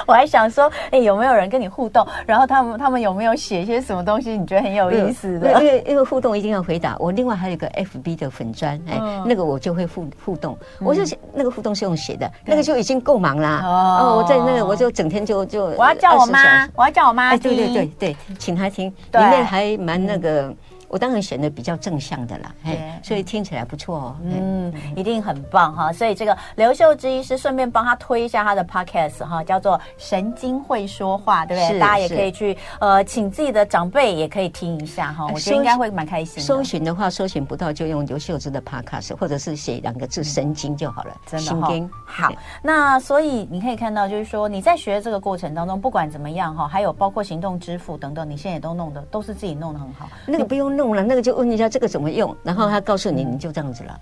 [0.07, 2.05] 我还想说，哎，有没有人跟你互动？
[2.25, 4.37] 然后他们他们有没有写一些什么东西？
[4.37, 5.61] 你觉得很有意思的？
[5.61, 6.95] 因为因为互动一定要回答。
[6.99, 10.57] 我另外还有一个 FB 的粉专，哎，那个我就会互互动。
[10.79, 13.61] 我就那个互动是用写的，那个就已经够忙啦。
[13.63, 17.29] 哦，我在那个我就整天就就我要叫我妈，我要叫我妈。
[17.29, 20.53] 哎，对对对对，请她听，里面还蛮那个。
[20.91, 24.15] 我当然选的比较正向的啦，对，所以听起来不错哦。
[24.25, 25.89] 嗯，一定很棒哈。
[25.93, 31.79] 所以这个刘秀芝医师顺便帮他推一下他的 podcast 哈，叫做《神经会说话》，对不对？
[31.79, 35.25] 大家也可以去呃，请自己的长辈也可以听一下哈。
[35.33, 36.43] 我觉得应该会蛮开心。
[36.43, 41.15] 搜寻的话，搜寻不到就用刘秀芝的 podcast，或者是写两个字“神经”就好了。
[41.25, 41.71] 真的哈。
[42.05, 50.09] 好，那所以你可以看到，就是说你在学的这个过程当中，不管怎么样哈，还有包括行动支付等等，你现在也都弄的都是自己弄的很好。
[50.25, 50.80] 那个不用弄。
[50.81, 54.01] 用了那个就问一下这个怎么用，然后他告诉你，你就这样子了。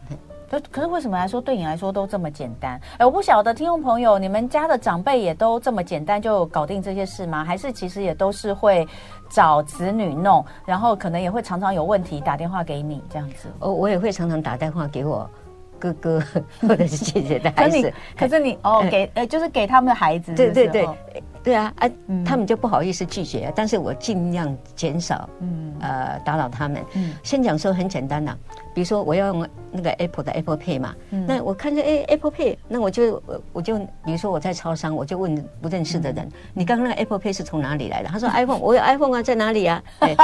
[0.49, 2.79] 可可是为什么来说对你来说都这么简单？
[2.97, 7.43] 哎，我不晓得听众朋友，你们家的长辈也都这么简单就搞定这些事吗？
[7.43, 8.87] 还是其实也都是会
[9.29, 13.49] 找子女弄，然后可能也会常常有问题打电话给你这样子？
[13.59, 15.29] 哦，我也会常常打电话给我
[15.77, 16.23] 哥哥
[16.67, 17.75] 或者是姐姐的孩子。
[17.77, 20.51] 可是你，可是你哦， 给呃就是给他们的孩子是不是？
[20.53, 21.23] 对对对。
[21.43, 21.89] 对啊，啊，
[22.25, 26.83] 他们就不好意思拒绝，但是我尽量减少，嗯，呃，打扰他们。
[26.95, 28.35] 嗯，先讲说很简单呐，
[28.73, 33.23] 比如说我要用那个 Apple 的 Apple Pay 嘛，嗯，那我看见哎 Apple Pay，那我就
[33.53, 38.09] 我就比如说我在超商，我就问不认识的人，你刚刚那个 Apple Pay 是从哪里来的？
[38.09, 39.81] 他说 iPhone，我有 iPhone 啊，在哪里啊？
[39.99, 40.15] 哎，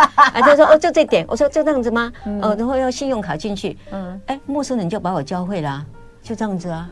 [0.41, 2.11] 他说哦就这点，我说就这样子吗？
[2.41, 5.85] 哦，然后要信用卡进去，嗯，哎，陌生人就把我教会了，
[6.21, 6.89] 就这样子啊。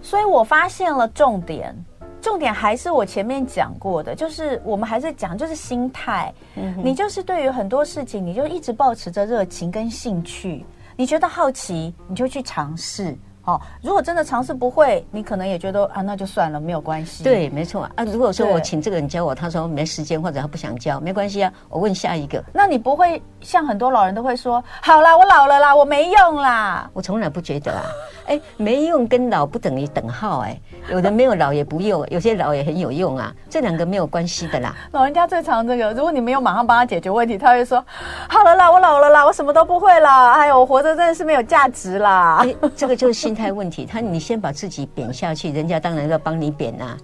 [0.00, 1.74] 所以我发现了重点。
[2.20, 6.32] 重点还是我前面讲过的，就是我们还是讲，就是心态。
[6.56, 10.64] 嗯，你就是对于很多事情，你就一直保持着热情跟兴趣，
[10.96, 13.16] 你觉得好奇，你就去尝试。
[13.48, 17.24] 哦，如果真的尝试不会，你可能也觉得啊，那就算了，没有关系。
[17.24, 18.04] 对，没错啊。
[18.04, 22.44] 如果说我请这个人教我，他说没时间或者他不想教，没关系啊，我问下一个。
[22.52, 26.90] 那你不会像很多老人都会说，好啦，我老了啦，我没用啦。
[26.92, 27.84] 我从来不觉得啊，
[28.28, 34.76] 哎，没用跟老不等于等号哎，有的没有老也不用， 有些老也很有用啊，这两个没有关系的啦。
[34.92, 37.82] 老人家最常这个，如果你没有马上帮他解决问题，他会说，
[38.28, 42.40] 好了啦，我老了啦，我什么都不会啦，哎呦，我活着真的是没有价值啦。
[42.42, 46.98] 哎，这个就是心态问题，他你先把自己贬下去，人家当然要帮你贬呐。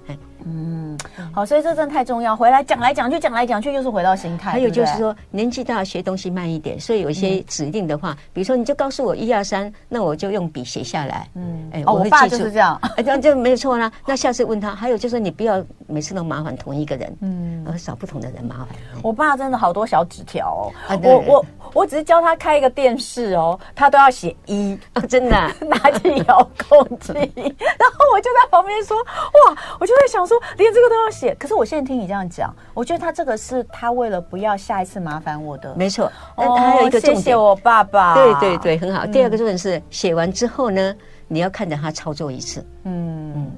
[0.47, 0.99] 嗯，
[1.33, 2.37] 好，所以这真的太重要。
[2.37, 4.51] 回来讲来讲去，讲来讲去，又是回到心态。
[4.51, 11.27] 还有就是说，年纪大学东西慢一点，所以有一些指令的话，比如说你就告诉我一二三，那我就用笔写下来。
[11.35, 13.91] 嗯，哎，我爸就是这样，这样就没有错啦。
[14.05, 18.69] 那下次问他，还有就是你不要每次都麻烦同一个人，嗯，而找不同的人麻烦。
[19.03, 25.37] 我爸真的好多小纸条哦，我我我只是教他开一个电视哦，他都要写一，真的
[25.69, 30.41] 拿起遥控器， 然后我就在旁边说哇，我就在想说。
[30.57, 36.11] 连这个都要写，可是我现在听你这样讲，我觉得他这个是他为了不要下一次麻烦我的，没错。
[36.37, 38.15] 哦，还有一个重点，谢谢我爸爸。
[38.15, 39.05] 对对对，很好。
[39.05, 40.95] 第二个重点是写完之后呢，
[41.27, 42.65] 你要看着他操作一次。
[42.85, 43.53] 嗯嗯，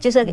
[0.00, 0.24] 就是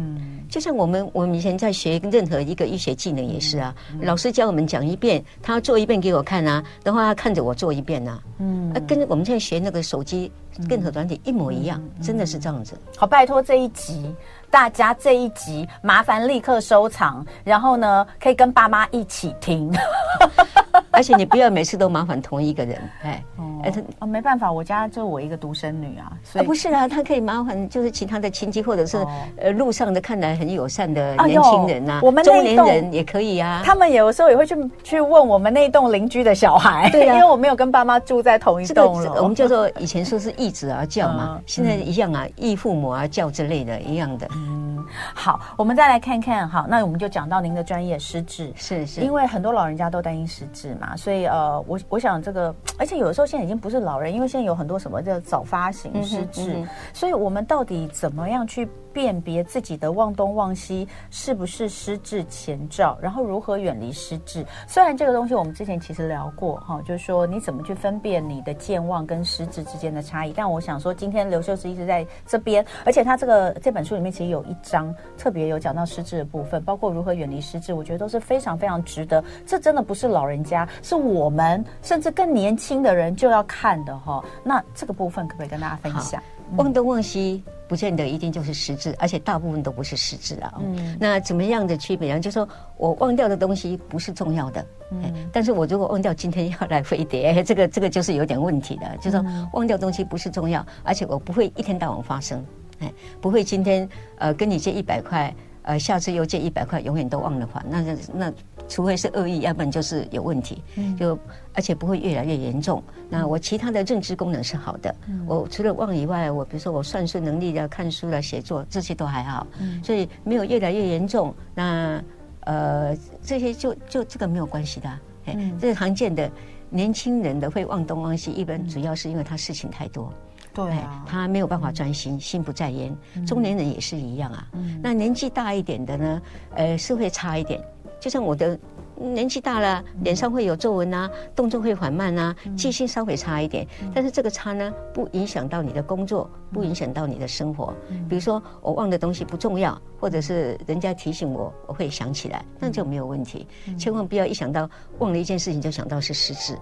[0.49, 8.19] 就像我们我们以前在学任何一个医学技能也是啊，老师教我们讲一遍，他要做一遍给我看啊，然后他看着我做一遍啊。
[8.39, 10.31] 嗯，跟我们现在学那个手机
[10.69, 12.77] 任何软体一模一样，真的是这样子。
[12.97, 14.13] 好，拜托这一集。
[14.51, 19.69] 大家这一集麻烦立刻收藏，然后呢，可以跟爸妈一起听。
[20.95, 23.23] 而且你不要每次都麻烦同一个人，哎，
[23.63, 29.05] 哎，他没办法，我家就我一个独生女啊，所以不是啊，他可以麻烦就是其他的亲戚，或者是
[29.37, 33.61] 呃路上的看来很友善的年轻人啊，我们中年人也可以啊。
[33.65, 39.21] 他们有时候也会去去问我们那栋邻居的小孩， 对啊，因为我没有跟爸妈住在同一栋了。
[39.21, 44.27] 我们叫做 以前说是易子而教嘛，现在一样啊，易父母而教之类的一样的。
[44.35, 44.83] 嗯，
[45.13, 50.84] 好，我们再来看看，好，那我们就讲到您的专业失智，是是，因为很多老人家都担心失智嘛。
[50.97, 64.45] 所以呃，我我想这个，而且有的时候现在已经不是老人，因为现在有很多什么叫早发型失智，嗯嗯、所以我们到底怎么样去辨别自己的忘东忘西是不是失智前兆，然后如何远离失智。
[64.69, 70.31] 虽然这个东西我们之前其实聊过哈，就是说你怎么去分辨你的健忘跟失智之间的差异。
[70.33, 79.21] 但我想说，今天刘秀枝一直在这边，而且他这个这本书里面其实有一章特别有讲到失智的部分，包括如何远离失智，我觉得都是非常非常值得。
[79.45, 84.23] 这真的不是老人家，是我们甚至更年轻的人就要看的哈。
[84.41, 86.23] 那这个部分可不可以跟大家分享？
[86.57, 90.53] 忘东忘西不见得一定就是失智，而且大部分都不是失智啊。
[90.59, 92.19] 嗯，那怎么样的区别呢？
[92.19, 92.47] 就是说
[92.77, 98.97] 我忘掉的东西不是重要的，嗯，但是我如果忘掉今天要来飞碟，这个这个就是有点问题的。
[98.97, 102.43] 就是说忘掉东西不是重要，而且我不会一天到晚发生，
[102.79, 103.87] 哎，不会今天
[104.17, 105.33] 呃跟你借一百块。
[105.65, 108.33] 呃，下次又借一百块，永远都忘了还，那那那，
[108.67, 110.61] 除非是恶意，要不然就是有问题。
[110.75, 111.17] 嗯，就
[111.53, 112.83] 而且不会越来越严重。
[113.09, 119.47] 那我其他的认知功能是好的，嗯，我除了忘以外，我比如说我算术能力的、看书的、写作这些都还好。
[119.59, 121.33] 嗯，所以没有越来越严重。
[121.55, 121.99] 那
[122.41, 124.99] 呃，这些就就这个没有关系的。
[125.25, 126.29] 嗯，这是常见的
[126.69, 130.13] 年轻人的会忘东忘西，一般主要是因为他事情太多。
[130.55, 132.95] 对、啊，他没有办法专心，心不在焉。
[133.27, 134.47] 中年人也是一样啊。
[134.53, 136.21] 嗯、那年纪大一点的呢？
[136.55, 137.61] 呃，是会差一点。
[137.99, 138.57] 就像我的
[138.95, 143.67] 年纪大了，脸上会有皱纹啊，动作会缓慢啊，记性稍微差一点。
[143.93, 147.73] 但是这个差呢，不影响到你的工作，不影响到你的生活。
[148.07, 153.47] 比如说，我忘的东西不重要，或者是人家提醒我，我会想起来，那就没有问题。
[153.77, 156.57] 千万不要一想到忘了一件事情就想到是失智。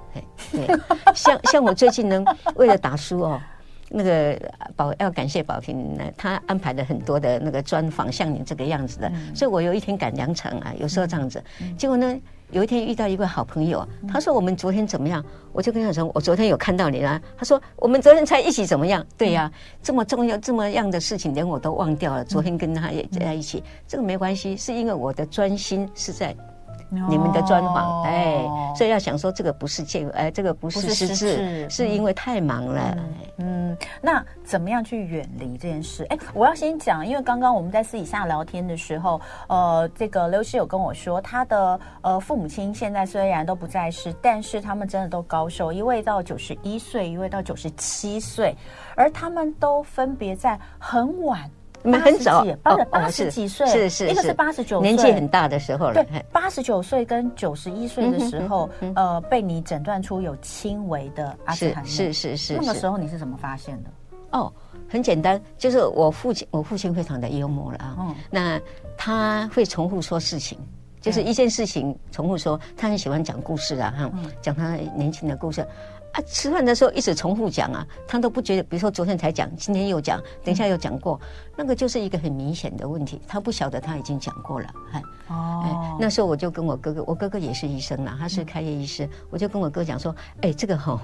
[0.52, 0.68] 对，
[1.14, 2.24] 像像我最近呢，
[2.56, 3.42] 为了打书哦。
[3.96, 4.36] 那个
[4.76, 11.42] 宝要感谢宝平呢，他安排了很多的那个专访，像你这个样子的，嗯、所以我有一天赶两场啊，有时候这样子。
[11.62, 12.20] 嗯、结果呢，
[12.50, 15.24] 有一天遇到一个好朋友，他说我们昨天怎么样？
[15.52, 17.22] 我就跟他说，我昨天有看到你了。
[17.38, 19.06] 他说我们昨天才一起怎么样？
[19.16, 19.52] 对呀、啊，
[19.84, 22.26] 这么重要这么样的事情，连我都忘掉了。
[22.26, 26.36] 昨天跟他也在一起，嗯、这个没关系，是因为我的专心是在。
[27.10, 28.44] 你们的专访，哎，
[28.76, 32.98] 所以要想说这个不是借，哎，这个不是失智，是因为太忙了。
[33.38, 36.04] 嗯，那怎么样去远离这件事？
[36.10, 48.56] 哎，我要先讲，因为刚刚我们在私底下聊天的时候，呃，这个刘师有跟我说，他的呃父母亲现在虽然都不在世，但是他们真的都高寿，一位到九十一岁，一位到九十七岁，
[48.96, 51.50] 而他们都分别在很晚。
[51.84, 55.96] 没很早，八八十几岁，是是，一个是八十九岁，年纪很大的时候了。
[55.96, 61.86] 对，八十九岁跟九十一岁的时候，呃，被你诊断出有轻微的阿兹海默。
[61.86, 62.58] 是是是。
[62.60, 63.90] 那个时候你是怎么发现的？
[64.32, 64.52] 哦，
[64.90, 67.96] 很简单，就是我父亲，我父亲非常的幽默了啊。
[68.00, 68.16] 嗯。
[68.32, 68.60] 那
[68.98, 70.58] 他会重复说事情，
[71.02, 74.12] 就是一件事情重复说，他很喜欢讲故事啊，哈，
[74.42, 75.66] 讲他年轻的故事。
[76.14, 78.64] 啊，吃饭的时候一直重复讲啊，他都不觉得。
[78.64, 81.20] 比如说昨天才讲，今天又讲，等一下又讲过，
[81.58, 83.20] 那个就是一个很明显的问题。
[83.28, 91.02] 他不晓得他已经讲过了，哎，哦，哎，那时候我就跟我哥哥，我哥哥也是医生啦，他是开业医师，我就跟我哥讲说，哎，这个哈，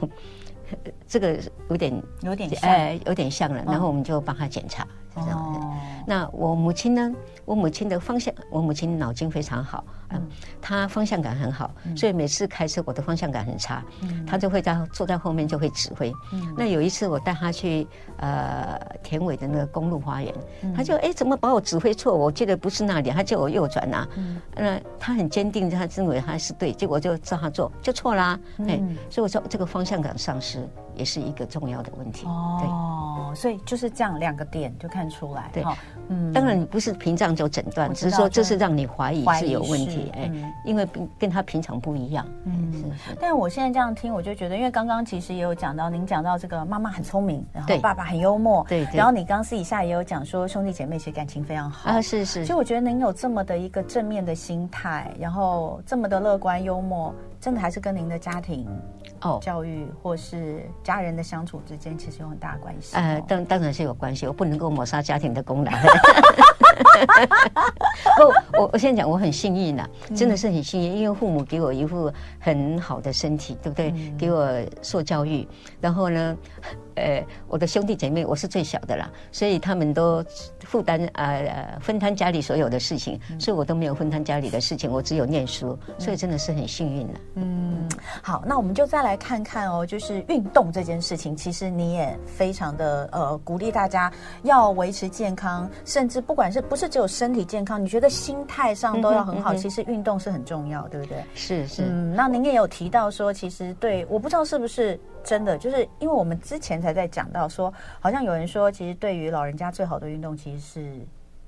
[1.07, 1.39] 这个
[1.72, 5.59] 有点有点像，哎，有点像了，然后我们就帮他检查，是这样子。
[6.07, 7.11] 那我母亲呢？
[7.45, 9.84] 我母亲的方向，我母亲脑筋非常好。
[10.11, 10.28] 嗯，
[10.61, 13.84] 她方向感很好，所以每次开车我的方向感很差，
[14.26, 16.11] 她就会在坐在后面就会指挥。
[16.57, 20.34] 那有一次我带她去呃田尾的那个公路花园，
[20.76, 22.15] 她就哎怎么把我指挥错？
[22.15, 24.07] 我记得不是那里，她叫我右转呐。
[24.55, 28.39] 那她很坚定，她认为她是对，结果就照她做就错啦。
[28.67, 28.80] 哎，
[29.11, 30.67] 所以我说这个方向感丧失
[30.99, 32.27] 也是一个重要的问题。
[32.27, 35.49] 哦，所以就是这样两个点就看出来。
[35.53, 35.63] 对，
[36.09, 40.11] 嗯，当然不是屏障就诊断，只是说这是让你怀疑是有问题。
[40.15, 40.29] 哎，
[40.65, 40.85] 因为
[41.17, 42.25] 跟他平常不一样。
[42.43, 43.17] 嗯，是是。
[43.19, 48.85] 但是我现在这样听，我就觉得，因为刚刚其实也有讲到，您讲到这个妈妈很聪明，然后爸爸很幽默，对。
[48.93, 52.45] 然后你刚私底下也有讲说，兄弟姐妹其实感情非常好啊，是是。
[52.45, 58.67] 所以我觉得您有这么的一个正面的心态，然后这么的乐观幽默，真的还是跟您的家庭
[59.22, 62.95] 哦教育或是家人的相处之间，其实有很大的关系。
[62.95, 65.72] 呃，当当然是有关系，我不能够抹杀家庭的功劳。
[68.17, 73.93] 不，我我现在讲，我很幸运呐，真的是很幸运，因为父母给我一副很好的身体，对不对？
[74.17, 74.47] 给我
[74.82, 75.47] 受教育，
[75.80, 76.38] 然后呢，
[76.95, 80.23] 呃，我的兄弟姐妹，我是最小的啦，所以他们都
[80.65, 87.19] 负担呃分摊家里所有的事情，所以我都没有分摊家里的事情，我只有念书，所以真的是很幸运的。
[87.36, 87.89] 嗯，
[88.21, 94.11] 好，那我们就再来看看哦，就是运动这件事情，其实你也非常的呃鼓励大家
[94.43, 99.55] 要维持健康，甚至不管是不是只有身体健康，你觉得心态上都要很好。
[99.55, 101.17] 其实运动是很重要，对不对？
[101.34, 101.82] 是是。
[101.82, 110.93] 嗯，那您也有提到说，其实对，我不知道是不是真的，就是因为我们之前才在讲到说，好像有人说，其实对于老人家最好的运动其实是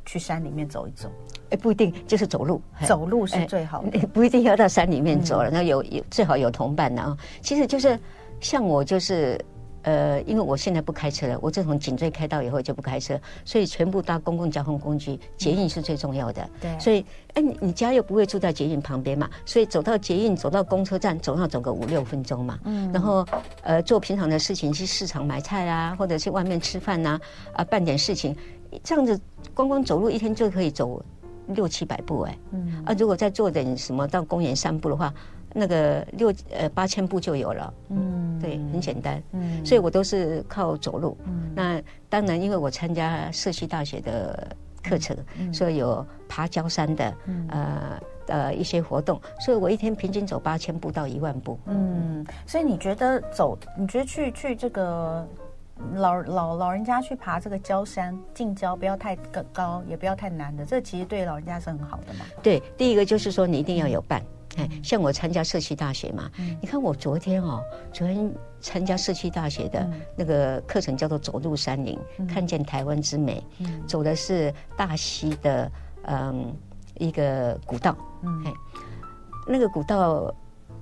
[0.06, 1.08] 去山里面走一走？
[1.52, 5.52] 哎，不一定，就是走路，走路是最好的，不一定要到山里面走了。
[5.52, 7.16] 那有有最好有同伴呢。
[7.42, 7.98] 其实就是
[8.40, 9.40] 像我就是。
[9.84, 16.50] 呃，因为我现在不开车了，我自从颈椎开刀以后就不开车，所以全部搭公共交通工具，捷运是最重要的。
[16.60, 22.60] 对，所以哎，你你家又不会住在捷运旁边嘛，所以走到捷运，走到公车站，总要走个五六分钟嘛。
[22.66, 22.92] 嗯。
[22.94, 23.26] 然后
[23.64, 27.20] 呃，做平常的事情，去市场买菜啊，或者去外面吃饭呐，
[27.54, 28.36] 啊，办点事情，
[28.84, 29.20] 这样子
[29.54, 31.04] 光光走路一天就可以走
[31.48, 32.38] 六七百步哎。
[32.52, 32.84] 嗯。
[32.86, 35.14] 啊，如果再做点什么到公园散步的话。
[35.54, 41.18] 那个六呃八千步就有了，嗯，对，很简单，嗯，所以我都是靠走路。
[41.26, 51.60] 嗯，那当然，因为我参加社区大学的课程，嗯，所以有爬焦山的，嗯，呃呃一些活动，所以我一天平均走八千步到一万步。
[51.66, 55.28] 嗯，所以你觉得走，你觉得去去这个
[55.96, 59.16] 老老老人家去爬这个焦山，近郊不要太
[59.52, 62.26] 高，也不要太难的，这其实对老人家是很好的嘛。
[62.42, 64.22] 对，第一个就是说你一定要有伴。
[64.58, 75.72] 哎，像我参加社区大学嘛，嗯、你看我昨天哦，昨天参加社区大学的那个课程叫做“走入山林，嗯、看见台湾之美”，嗯、走的是大溪的
[76.04, 76.54] 嗯
[76.98, 78.44] 一个古道，嗯，
[79.48, 80.34] 那个古道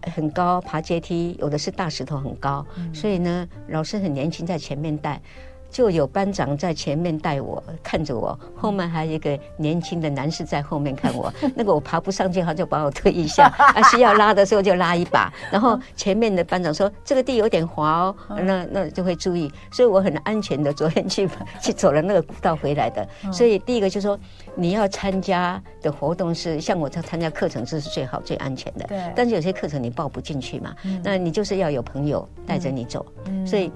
[0.03, 5.21] 很高，爬阶梯，有的是大石头很高，嗯、所以呢，老师很年轻，在前面带。
[5.69, 11.31] 就有班长在前面带我，看着我，后面还有一个年轻的男士在后面看我。
[11.55, 15.31] 那个我爬不上去，他就把我推一下， 啊，需要拉的时候就拉一把。
[15.51, 19.51] 然后前面的班长说：“这个地有点滑哦。”那那就会注意。
[19.71, 21.29] 所以我很安全的昨天去
[21.61, 23.07] 去走了那个古道回来的。
[23.31, 24.19] 所以第一个就是说，
[24.55, 28.85] 你要参加的活动是像我在参加课程，这是最好最安全的。
[28.87, 29.13] 对。
[29.15, 33.05] 但是有些课程你报不进去嘛，那你就是要有朋友带着你走。
[33.45, 33.71] 所以。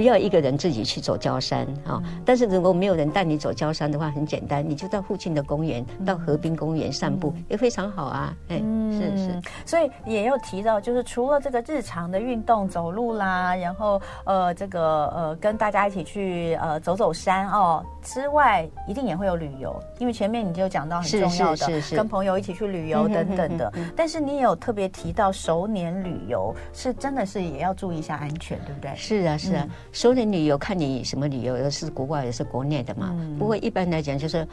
[0.00, 2.02] 不要一个人自己去走郊山啊！
[2.24, 8.34] 但是如果没有人带你走郊山的话，很简单，你就到附近的公园，到河滨公园散步也非常好啊！
[8.48, 9.42] 哎，是是。
[9.66, 23.70] 所以也有提到，就是除了这个日常的运动，走路啦，然后呃，这个呃，跟大家一起去呃走走山哦之外，一定也会有旅游，因为前面你就讲到很重要的，是是是，跟朋友一起去旅游等等的。
[23.94, 28.90] 但是你也有特别提到熟年旅游，是真的是也要注意一下安全，对不对？
[28.96, 29.68] 是啊，是啊。
[29.92, 33.10] 熟人旅游看你什么旅游，有是国外，也是国内的嘛。
[33.12, 34.46] 嗯、不过一般来讲，就是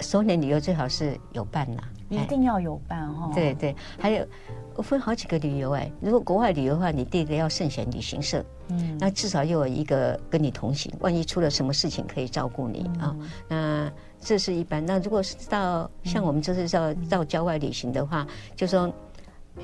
[0.00, 3.30] 熟人旅游最好是有伴呐，一定要有伴哈、哦。
[3.34, 4.26] 对对，还有
[4.74, 5.90] 我分好几个旅游哎。
[6.00, 13.16] 如果国外旅游的话，你第一个要慎选旅行社，嗯，那至少又有一个跟你同行，万一出了什么事情可以照顾你、嗯、啊。
[13.48, 14.84] 那这是一般。
[14.84, 18.90] 那如果是到像我们这是到到郊外旅行的话，就说。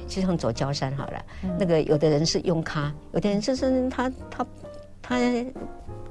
[0.07, 4.47] 就像走焦山好了，嗯、那个有的人是用咖，有的人就是他他
[5.09, 5.17] 他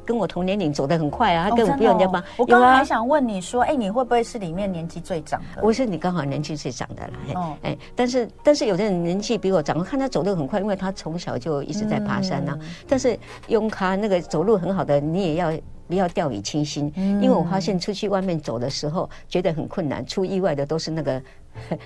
[0.04, 2.22] 跟我同年龄走得很快啊，他根本不用人家帮。
[2.22, 5.62] 哦哦、我刚刚还想问你说，哎、欸，你会不会是里面年纪最长的？
[5.62, 12.58] 我是你刚好年纪最长的了，哦、哎，但是但是有的人年纪比我长，我看他走得很快，因为他从小就一直在爬山呐、啊。
[12.62, 13.20] 嗯、但是
[13.50, 15.52] 用他那个走路很好的，你也要
[15.88, 21.22] 不要掉以轻心，嗯、因为我发现出去外面走的时候觉得很困难，出意外的都是那个。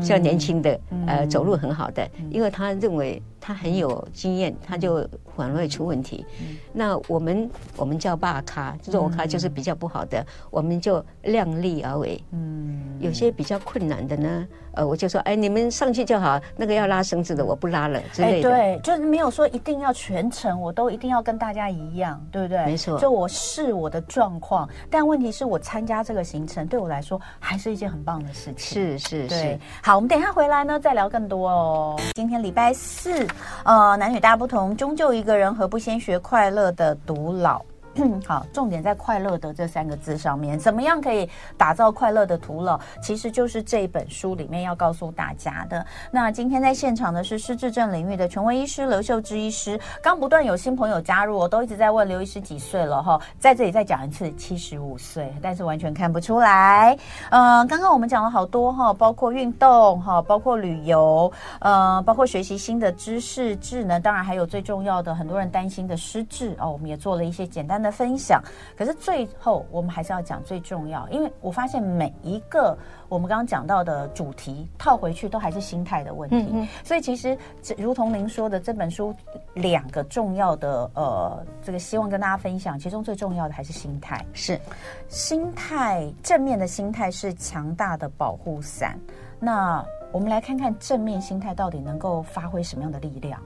[0.00, 6.26] 像年轻的，呃，走路很好的，因为他认为他很有经验，他就很容易出问题。
[6.72, 12.20] 那我们我们叫霸咖，弱咖就是比较不好的，我们就量力而为。
[12.32, 14.48] 嗯，有些比较困难的呢。
[14.72, 16.38] 呃，我就说，哎，你们上去就好。
[16.54, 18.50] 那个要拉绳子的，我不拉了之类的。
[18.50, 22.62] 对，就是没有说一定要全程，我都一定要跟大家一样，对不对？
[22.66, 22.98] 没错。
[22.98, 28.58] 就我视我的状况，但问题是我参加这个行程，对我来说还是一件很棒的事情。
[28.58, 29.58] 是是是。
[29.82, 31.98] 好，我们等一下回来呢，再聊更多哦。
[32.14, 33.26] 今天礼拜四，
[33.64, 37.62] 呃，男女大不同，终究一个人，何不先学快乐的独老？
[38.26, 40.58] 好，重点在“快乐的”这三个字上面。
[40.58, 42.78] 怎么样可以打造快乐的独老？
[43.00, 45.84] 其实就是这本书里面要告诉大家的。
[46.10, 49.80] 那今天在现场的是失智症领域的权威医师刘秀芝医师。
[50.02, 56.96] 刚不断有新朋友加入，我都一直在问刘医师几岁了哈，在这里再讲一次，七十五岁，但是完全看不出来。
[57.30, 67.85] 嗯、呃，刚刚我们讲了好多哈，包括运动哈，包括旅游，呃，包括学习新的知识、智能，当然还有最重要的，很多人担心的失智哦，我们也做了一些简单的。
[67.86, 68.42] 的分享，
[68.76, 72.76] 可是最后我们还是要讲最重要，因为我发现每一个
[73.08, 77.36] 我们刚刚讲到的主题套回去都还是心态的问题，嗯、所以其实
[77.78, 79.14] 如同您说的，这本书
[79.54, 84.60] 两个重要的呃，这个希望跟大家分享，其中最重要的还是心态，是
[85.08, 88.98] 心态，正面的心态是强大的保护伞。
[89.38, 93.40] 那我们来看看正面心态到底能够发挥什么样的力量。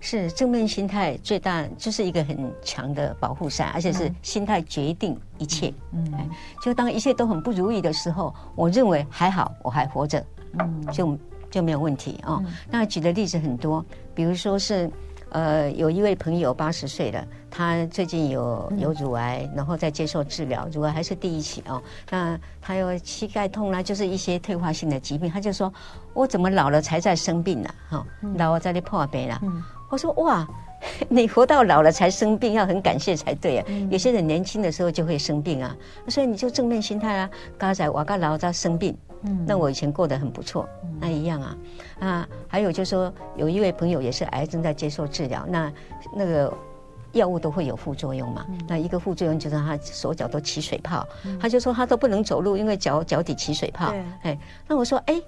[0.00, 5.72] 是正面心态最大，就是一个很强的保护伞，而且是心态决定一切。
[5.92, 6.30] 嗯，嗯，
[6.62, 10.24] 就当一切都很不如意的时候，我认为还好，我还活着，
[10.58, 11.18] 嗯，就
[11.50, 12.34] 就没有问题啊。
[12.34, 13.84] 哦嗯、那举的例子很多，
[14.14, 14.90] 比如说是。
[15.30, 21.82] 呃，有一位朋友八十岁了，他最近有有乳癌，然后在接受治疗，乳癌还是第一期哦。
[22.08, 25.30] 那他有膝盖痛啦，就是一些退化性的疾病。
[25.30, 25.70] 他就说
[26.14, 27.68] ：“我怎么老了才在生病呢？
[27.90, 28.06] 哈，
[28.38, 29.38] 老了在那破病了。”
[29.88, 30.46] 我说：“哇，
[31.08, 33.66] 你活到老了才生病，要很感谢才对啊。
[33.90, 35.76] 有些人年轻的时候就会生病啊，
[36.08, 40.68] 所以你就正面心态啊，刚才我刚老在生病。”嗯，那我以前过得很不错，
[41.00, 41.56] 那一样啊，
[41.98, 45.72] 啊，还有就是说，有一位朋友也是癌症在接受治疗，那
[46.14, 46.54] 那个
[47.10, 51.04] 药物都会有副作用嘛，那一个副作用就是他手脚都起水泡，
[51.40, 53.92] 他就说他都不能走路，因为脚脚底起水泡。
[54.22, 55.20] 哎，那我说，哎，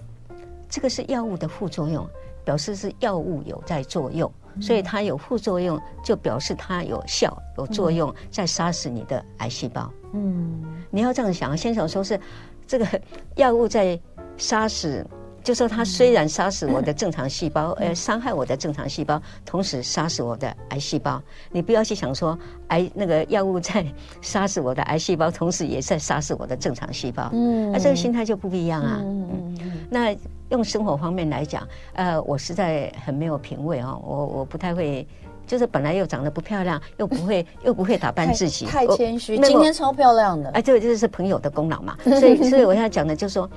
[0.68, 2.08] 这个是药物的副作用，
[2.45, 4.30] 表示是药物有在作用，
[4.61, 9.93] 所以它有副作用，就表示它有效有作用，在杀死你的癌细胞。
[10.12, 12.18] 嗯，你要这样想，先生说是。
[12.66, 12.86] 这个
[13.34, 14.01] 药物在
[14.36, 15.05] 杀死，
[15.43, 21.22] 就说它虽然杀死我的正常细胞，呃伤害我的正常细胞，同时杀死我的癌细胞。
[21.51, 22.38] 你不要去想说，
[22.68, 23.84] 癌那个药物在
[24.20, 27.30] 杀死我的癌细胞，同时也在杀死我的正常细胞。
[27.32, 28.99] 嗯，那这个心态就不一样啊。
[29.01, 29.57] 嗯，
[29.91, 30.16] 那
[30.51, 35.07] 用生活方面来讲，呃，我实在很没有品味啊，我我不太会。
[35.51, 39.36] 就是本来又长得不漂亮，又不会又不会打扮自己，太谦虚。
[39.40, 41.96] 今天超漂亮的，哎，这个就是朋友的功劳嘛。
[42.05, 43.51] 所以， 所以我要讲的就是说，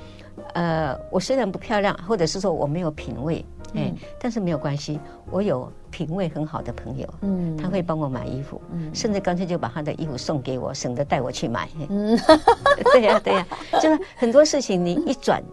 [0.55, 11.69] 呃，我虽然不漂亮，或者是说我没有品味，哎，但是没有关系，我有品味很好的朋友，嗯，他会帮我买衣服，嗯，甚至干脆就把他的衣服送给我，省得带我去买。
[11.89, 12.19] 嗯，
[12.91, 13.47] 对呀，对呀，
[13.79, 15.43] 就是很多事情你一转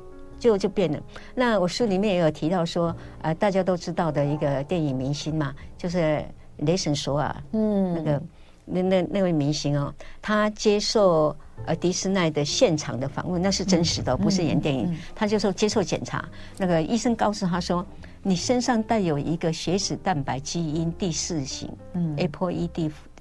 [0.41, 0.99] 就就变了。
[1.37, 6.25] 那我书里面也有提到说，呃，大家都知道的一个电影明星嘛，就是。
[6.67, 8.23] 雷神索尔，嗯，那个
[8.67, 11.35] 那那那位明星哦，他接受
[11.65, 14.95] 呃迪士奈的现场的访问，那是真实的，不是演电影。
[15.15, 16.23] 他就说接受检查，
[16.59, 17.83] 那个医生告诉他说，
[18.23, 22.69] 你身上带有一个血脂蛋白基因第四型，嗯，ApoE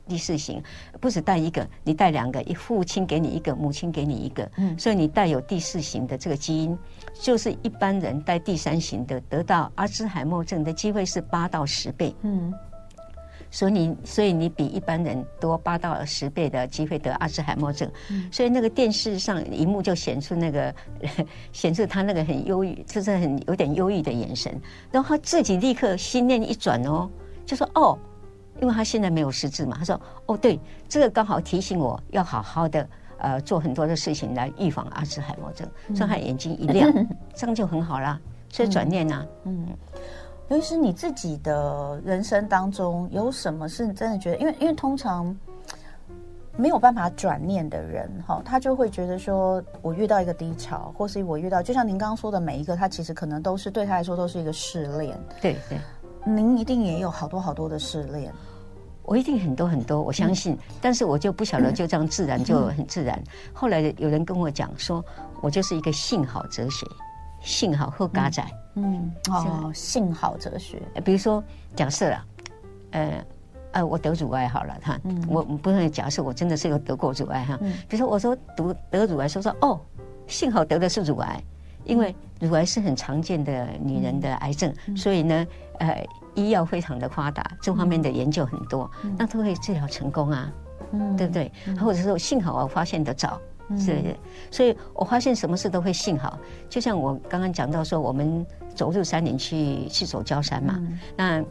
[0.06, 0.62] 第四型，
[1.00, 6.78] 不止带一个，你带两个，一父亲给你一个，母亲给你一个，嗯，所以你带有第四型的这个基因，
[7.22, 12.54] 就是一般人带第三型的得到阿兹海默症的机会是八到十倍，嗯。
[13.52, 17.92] 所以你，所以你比一般人多八到十倍的机会得阿兹海默症。
[18.12, 20.76] 嗯、所以那个电视上荧幕就显出那个，
[21.52, 24.56] 显示他那个很忧郁，就是很有点忧郁的眼神。
[24.92, 27.10] 然后他自己立刻心念一转哦，
[27.44, 27.98] 就说哦，
[28.62, 32.88] 因为他现在没有失智嘛，他说哦，对，这个刚好提醒我要好好的
[33.20, 35.68] 呃做很多的事情来预防阿兹海默症。
[35.88, 36.92] 嗯、所以他眼睛一亮，
[37.36, 38.20] 这样就很好啦。
[38.50, 39.66] 所以转念呐、啊，嗯。
[39.70, 39.78] 嗯
[40.50, 45.38] 尤其是你自己的人生当中有什么是你真的觉得，因为因为通常
[46.58, 55.16] 没有办法转念的人，哈，他就会觉得说，我遇到一个低潮，或是我遇到，就像您刚刚说的每一个，他其实可能都是对他来说都是一个试炼。
[55.40, 55.78] 对对，
[56.26, 58.34] 您一定也有好多好多的试炼，
[59.10, 63.18] 我一定很多很多，我相信，嗯、但是我就不晓得就这样自然就很自然。
[63.18, 65.04] 嗯、后来有人跟我讲说，
[65.42, 66.86] 我就是一个幸好哲学。
[67.42, 68.46] 幸好喝嘎仔，
[68.76, 70.80] 嗯，哦，幸好哲学。
[71.04, 71.44] 比如说，
[71.76, 72.26] 假设了，
[72.92, 73.26] 呃，
[73.72, 77.58] 呃，我得乳癌好了，哈，嗯、我不能假设我真的是有得过乳癌哈。
[77.62, 79.80] 嗯、比如说，我说得得乳癌，说说哦，
[80.28, 81.42] 幸好得的是乳癌，
[81.86, 85.48] 因为乳癌是很常见的女人的癌症，嗯、所以呢，
[85.80, 86.06] 呃，
[86.40, 90.52] 医药非常的发达，这方面的研究很多，嗯、那都可以治疗成功啊，
[90.92, 91.52] 嗯，对不对？
[91.68, 93.40] 嗯、或者说幸好我发现的早。
[93.78, 94.18] 是的，
[94.50, 101.44] 所以我发现什么事都会幸好，就像我刚刚讲到说，我们走入山林去去走焦山嘛，嗯、那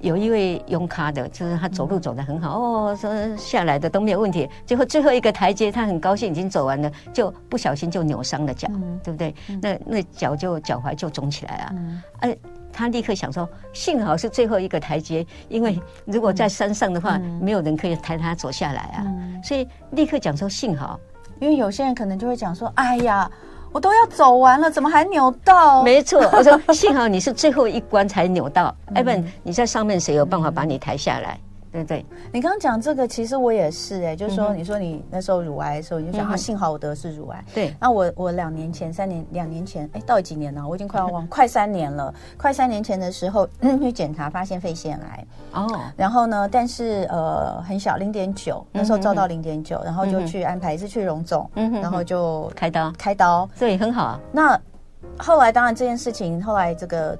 [0.00, 9.34] 有一位用卡的，就是他走路走得很好，嗯、哦，说下来的都没有问题，最后最后一个台阶，他很高兴已经走完了，就不小心就扭伤了脚，嗯、对不对？
[9.48, 12.28] 嗯、那那脚就脚踝就肿起来了，嗯、啊，
[12.80, 20.98] 他立刻想说，幸好是最后一个台阶，因为如果在山上的话，嗯、没有人可以抬他走下来啊，嗯、所以立刻讲说幸好。
[21.40, 23.30] 因为有些人可能就会讲说：“哎呀，
[23.70, 31.38] 我都要走完了，怎么还扭到？”没错，我说幸好你是最后一关才扭到， 要不然你在上面谁有办法把你抬下来？
[31.72, 37.44] 对对，你刚刚讲这个，其实我也是哎，就是说，你说你那时候乳癌的时候，你就想啊，幸好我得的是乳癌。
[37.54, 40.66] 对，那我我两年前、三年、两年前，哎，到底几年了？
[40.66, 42.12] 我已经快要忘， 快三年了。
[42.36, 43.48] 快三年前的时候
[43.80, 45.26] 去检查，发现肺腺癌。
[45.52, 45.80] 哦。
[45.96, 54.20] 然后呢，但是呃很小，零点九，那时候照到零点九，然后就去安排一次去荣总，然后就开刀，开刀，所以很好啊。
[54.32, 54.60] 那
[55.18, 57.16] 后来当然这件事情，后来这个。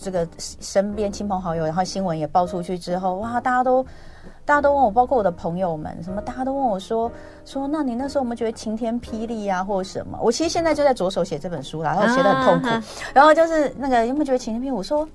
[0.00, 3.82] 这个身边亲朋好友，然后新闻也爆出去之后，哇，大家都
[4.44, 7.10] 大家都问我，包括我的朋友们，什么大家都问我说
[7.44, 10.18] 说，那你那时候有没有觉得晴天霹雳啊，或者什么？
[10.20, 12.84] 我其实现在就在着手写这本书啦，然后写的很痛苦，啊、
[13.14, 14.70] 然后就是那个有没有觉得晴天霹雳？
[14.70, 15.08] 我说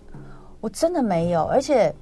[0.61, 1.93] 我真的没有，而且。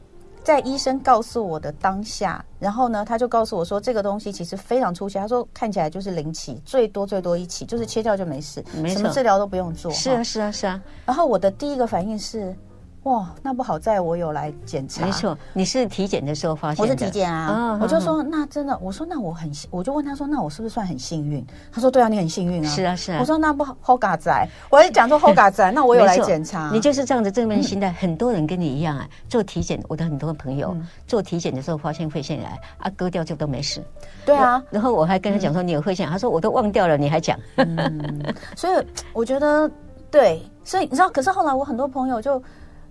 [0.43, 5.19] 在医生告诉我的当下，然后呢，他就告诉我说，这个东西其实非常出奇。
[5.19, 9.91] 他说看起来就是零起，最多最多一起，就是切掉就没事，没，什么治疗都不用做。
[9.91, 10.81] 是啊，是啊，是啊。
[11.05, 12.55] 然后我的第一个反应是。
[13.07, 15.05] 哇，那不好在我有来检查。
[15.05, 16.83] 没错，你是体检的时候发现的。
[16.83, 21.45] 我是体检啊，我就说那真的，我说那我很，我就问他说，那我是不是算很幸运？
[21.71, 22.69] 他说对啊，你很幸运啊。
[22.69, 23.17] 是啊是啊。
[23.21, 26.69] 我说那不好嘎仔，我还讲说好嘎仔，那我有来检查。
[26.73, 29.07] 你就是这样子正面心态，很多人跟你一样啊。
[29.29, 30.75] 做体检，我的很多朋友
[31.07, 33.81] 做体检的时候发现肺腺癌啊，割掉就都没事。
[34.25, 34.61] 对啊。
[34.69, 37.39] 然后我还跟他讲说你有肺腺癌，他说我都忘掉了，你还讲。
[37.55, 38.35] 嗯。
[38.53, 39.71] 所以我觉得
[40.11, 42.41] 对，所以你知道，可是后来我很多朋友就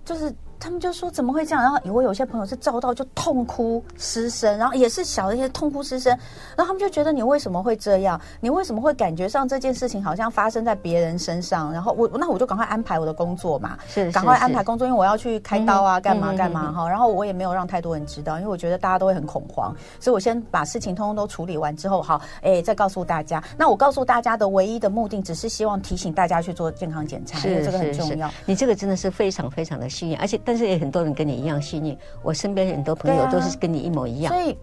[0.07, 0.33] 就是。
[0.59, 1.63] 他们就说怎么会这样？
[1.63, 6.11] 然后我有些朋友是照到就痛哭失声，然后也是小的一些痛哭失声，
[6.57, 8.21] 然后他们就觉得你为什么会这样？
[8.41, 11.73] 你为什么会感觉上这件事情好像发生在别人身上？
[11.73, 16.89] 然后我那我就赶快安排我的工作嘛，是赶快安排工作，因为我要去开刀啊，干嘛干嘛哈。
[16.89, 23.43] 然后我也没有让太多人知道，因为我觉得大家都会很恐慌，所以我先把事情通通都处理完之后，好，哎，再告诉大家。
[23.57, 28.31] 那我告诉大家的唯一的目的，只是希望提醒大家去做健康检查，因为这个很重要。
[28.45, 34.57] 你这个真的是非常非常的幸运，而且但是也很多人跟你一样幸运，我身边很多朋友都是跟你一模一样，所以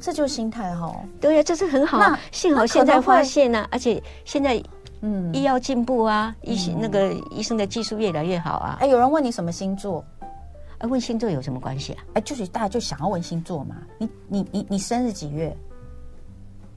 [0.00, 0.98] 这就是心态哈。
[1.20, 1.98] 对呀，这是很好。
[1.98, 4.60] 那幸好现在发现呢，而且现在
[5.02, 8.78] 嗯，医药进步啊，医那个医生的技术越来越好啊。
[8.80, 10.02] 哎，有人问你什么星座？
[10.78, 12.04] 哎，问星座有什么关系啊？
[12.14, 13.76] 哎，就是大家就想要问星座嘛。
[13.98, 15.54] 你你你你生日几月？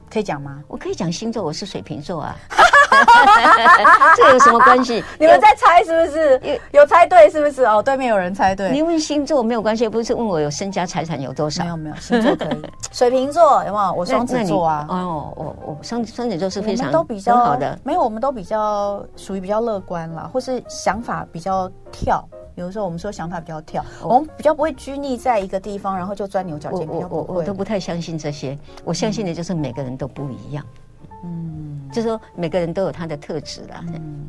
[0.09, 0.61] 可以讲吗？
[0.67, 2.35] 我可以讲星座，我是水瓶座啊。
[4.15, 5.03] 这有什么关系？
[5.19, 6.59] 你们在猜是不是？
[6.71, 7.63] 有有猜对是不是？
[7.63, 8.71] 哦，对面有人猜对。
[8.71, 11.63] 你问星座没有关系，不是问我有身家财产有多少？
[11.63, 12.61] 没有没有，星座可以。
[12.91, 13.93] 水瓶座有没有？
[13.93, 14.85] 我双子座啊。
[14.89, 17.77] 哦，我我双双子座是非常都比较好的。
[17.83, 22.23] 没有，我们都比较属于比较乐观啦，或是想法比较跳。
[22.55, 26.85] 有的时候我们说想法比较跳，我们比较不会拘泥在一个地方，然后就钻牛角尖。
[26.89, 30.65] 我我我都不太相信这些，我相信的就是每个人都不一样。
[30.65, 30.88] 嗯，
[31.91, 33.83] 就是说每个人都有他的特质啦。
[33.87, 34.27] 嗯，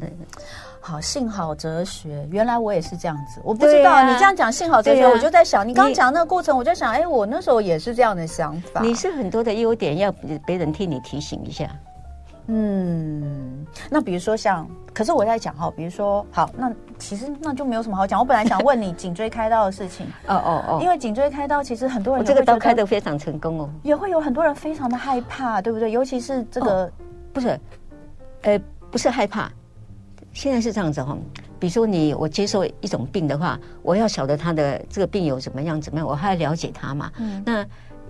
[0.80, 8.80] 好，幸好哲学，原来我也是这样子，我不知道你这样讲幸好哲学，我就在想，你刚刚讲那个过程，我就想，哎，我那时候也是这样的想法。
[8.80, 10.10] 你是很多的优点，要
[10.46, 11.70] 别人替你提醒一下。
[12.52, 18.18] 嗯，那比如说像，可是我在讲哈，比如说好，那其实那就没有什么好讲。
[18.18, 25.92] 我本来想问你颈椎开刀的事情，哦哦哦，因为颈椎开刀其实很多人这个刀开的非常成功哦，也会有很多人非常的害怕，对不对？
[25.92, 26.92] 尤其是这个、哦、
[27.32, 27.60] 不是，
[28.42, 29.48] 呃，不是害怕，
[30.32, 31.16] 现在是这样子哈。
[31.60, 37.12] 比如说你我接受一种病的话，我要晓得他的这个病有怎么样怎么样，我还要了解他嘛。
[37.18, 37.64] 嗯，那。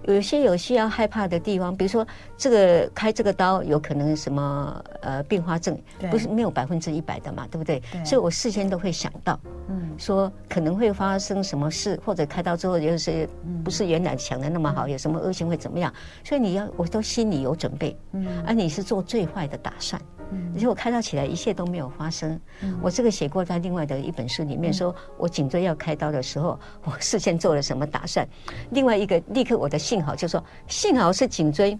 [0.04, 5.78] 有些有需要害怕的地方，比如说这个开这个刀有可能什么呃并发症，
[6.10, 7.82] 不是没有百分之一百的嘛，对不对？
[8.04, 9.38] 所以我事先都会想到，
[9.68, 13.28] 嗯，说可能会发生什么事，或者开刀之后就是
[13.62, 15.92] 不是原来想的那么好，有什么恶性会怎么样？
[16.24, 20.00] 所以你要我都心里有准备，嗯，而你是做最坏的打算。
[20.54, 22.38] 而且我开刀起来一切都没有发生。
[22.80, 28.26] 我这个写过在另外的一本书里面，说我颈椎要开刀的时候，我事先做了什么打算。
[28.70, 31.78] 另外一个立刻我的幸好就说，幸好是颈椎，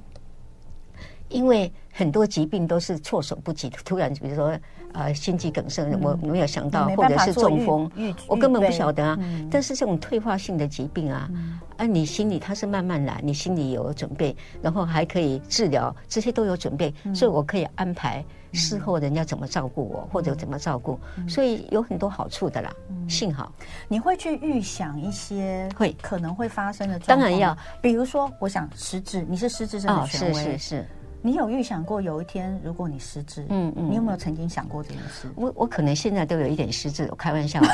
[1.29, 4.59] 因为很多疾病都是措手不及的，突然比如说
[4.93, 7.91] 呃心肌梗塞，我没有想到，或者是中风，
[8.27, 9.19] 我根本不晓得啊。
[9.51, 11.31] 但是这种退化性的疾病啊，
[11.77, 18.25] 啊你心里它是慢慢来，你心里有准备，然后还可以治疗，这些都有准备，所以我可以安排。
[18.53, 22.73] 事后人家怎么照顾我，或者怎么照顾，所以有很多好处的啦。
[23.09, 23.53] 幸好。
[23.87, 25.97] 你会去预想一些会。
[26.03, 27.57] 可能会发生的当然要。
[27.81, 30.87] 比如说，我想失智，你是失智症的权威，是是是。
[31.23, 35.29] 你有预想过有一天如果你失智，嗯嗯，你有没有曾经想过这件事？
[35.37, 37.61] 我我可能现在都有一点失智，我开玩笑。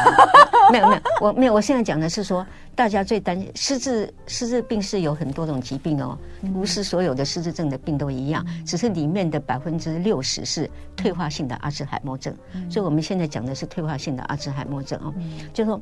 [0.72, 1.55] 没有没有，我没有。
[1.55, 2.44] 我现在讲的是说，
[2.74, 6.18] 大家最担心失智，失智病是有很多种疾病哦，
[6.53, 12.34] 不是所有的失智症的病都一样，只是里面的百分之六十是退化性的阿兹海默症。
[12.68, 15.14] 所以我们现在讲的是退化性的阿兹海默症哦，
[15.55, 15.80] 就是说。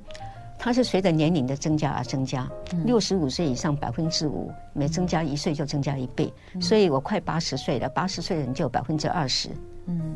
[0.65, 2.51] 它是随着年龄的增加而增加，
[2.87, 9.51] 六十五岁以上百分之五，每增加一岁就增加一倍，所以我快八十岁了，八十岁的人就有百分之二十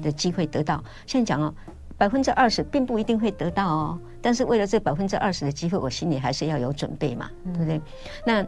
[0.01, 0.83] 的机会得到。
[1.07, 1.55] 现在讲哦，
[1.99, 7.79] 百分之二十并不一定会得到哦，但是为了这百分之二十的机会，我心里还是要有准备嘛，对不对？
[8.25, 8.43] 那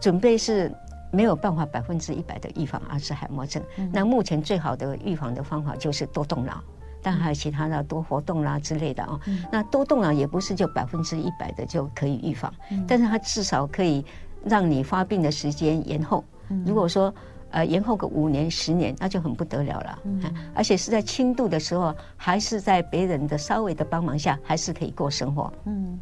[0.00, 0.74] 准备是
[1.12, 3.62] 没有办法百分之一百的预防阿兹海默症。
[3.92, 6.64] 那目前最好的预防的方法就是多动脑。
[7.04, 9.20] 但还有其他的多活动啦之类的啊。
[9.26, 14.04] 嗯、那多动脑也不是就百分之一百的就可以预防，嗯、但是它至少可以
[14.42, 16.24] 让你发病的时间延后。
[16.48, 17.14] 嗯、如果说
[17.50, 19.98] 呃延后个五年十年，那就很不得了了。
[20.04, 20.20] 嗯，
[20.54, 25.52] 而且是在轻度的时候，还是在别人的稍微的帮忙下，还是可以过生活。
[25.66, 25.98] 嗯，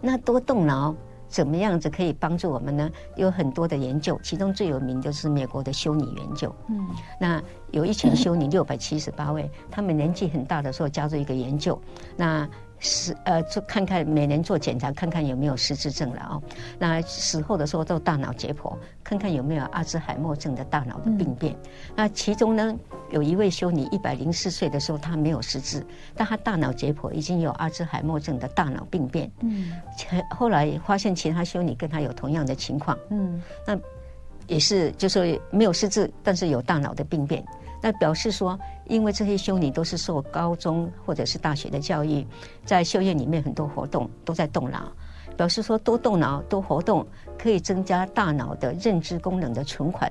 [0.00, 0.94] 那多动脑。
[1.34, 2.88] 怎么样子可以帮助我们呢？
[3.16, 6.54] 有很多的研究，其中最有名就是美国的修女研究。
[6.68, 6.86] 嗯，
[7.20, 11.76] 那有一群修女六百七十八位，他们年纪很大的时候加入一个研究。
[12.16, 12.48] 那
[12.84, 16.42] 是呃，做看看每年做检查，看看有没有失智症了哦。
[16.78, 21.54] 那死后的时候做大脑解剖，看看有没有阿兹海默症的大脑的病变。
[21.54, 22.76] 嗯、那其中呢，
[23.10, 25.82] 有一位修女一百零四岁的时候，她没有失智，
[26.14, 29.32] 但她大脑解剖已经有阿兹海默症的大脑病变。
[29.40, 29.72] 嗯，
[30.30, 32.98] 后来发现其他修女跟她有同样的情况。
[33.08, 33.78] 嗯，那
[34.46, 37.42] 也是就是没有失智，但是有大脑的病变。
[37.84, 38.58] 那表示说，
[38.88, 42.26] 因为这些修女都是受高中或者是大学的教育，
[42.64, 44.90] 在修院里面很多活动都在动脑，
[45.36, 47.06] 表示说多动脑多活动
[47.38, 50.10] 可以增加大脑的认知功能的存款，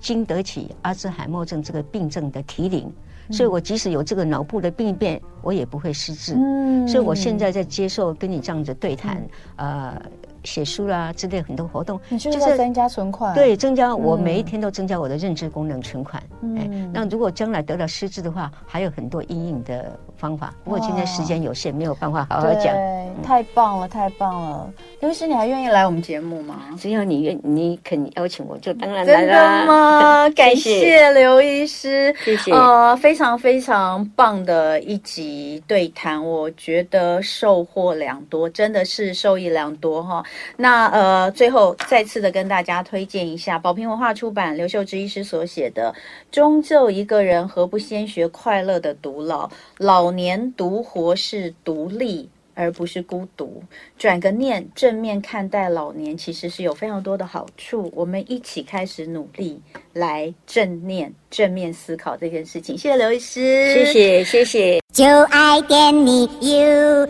[0.00, 2.92] 经得起阿兹海默症这个病症的提领。
[3.30, 6.34] 所以我即使有这个脑部的病变，我也不会失智。
[6.34, 10.02] 嗯，所以我现在在接受跟你这样子对谈，呃。
[10.44, 16.22] 写书啦之类很多活动，你就是在增加存款，对，增加我每一天都增加我的认知功能存款。
[16.40, 20.54] 嗯，哎，那如果将来得了失智的话，还有很多阴影的方法。
[20.62, 22.72] 不过今天时间有限，没有办法好好讲。
[22.72, 24.72] 对，太棒了，太棒了！
[25.00, 26.60] 刘医师，你还愿意来我们节目吗？
[26.78, 29.18] 只要你愿，你肯邀请我，就当然来了。
[29.18, 30.30] 真的吗？
[30.36, 32.52] 感谢刘医师，谢谢。
[32.52, 40.24] 呃，非常非常棒的一集对谈，我觉得收获良多，真的是受益良多哈。
[40.56, 45.92] 那呃，最后再次的跟大家推荐一下宝瓶文化出版刘秀芝医师所写的
[46.30, 49.50] 《终究一个人，何不先学快乐的独老？
[49.78, 53.62] 老年独活是独立，而不是孤独。
[53.98, 57.90] 转个念，正面看待老年，其实是有非常多的好处。
[57.94, 59.60] 我们一起开始努力，
[59.92, 62.76] 来正念、正面思考这件事情。
[62.76, 67.08] 谢谢刘医师，谢谢谢谢，就爱点你 U。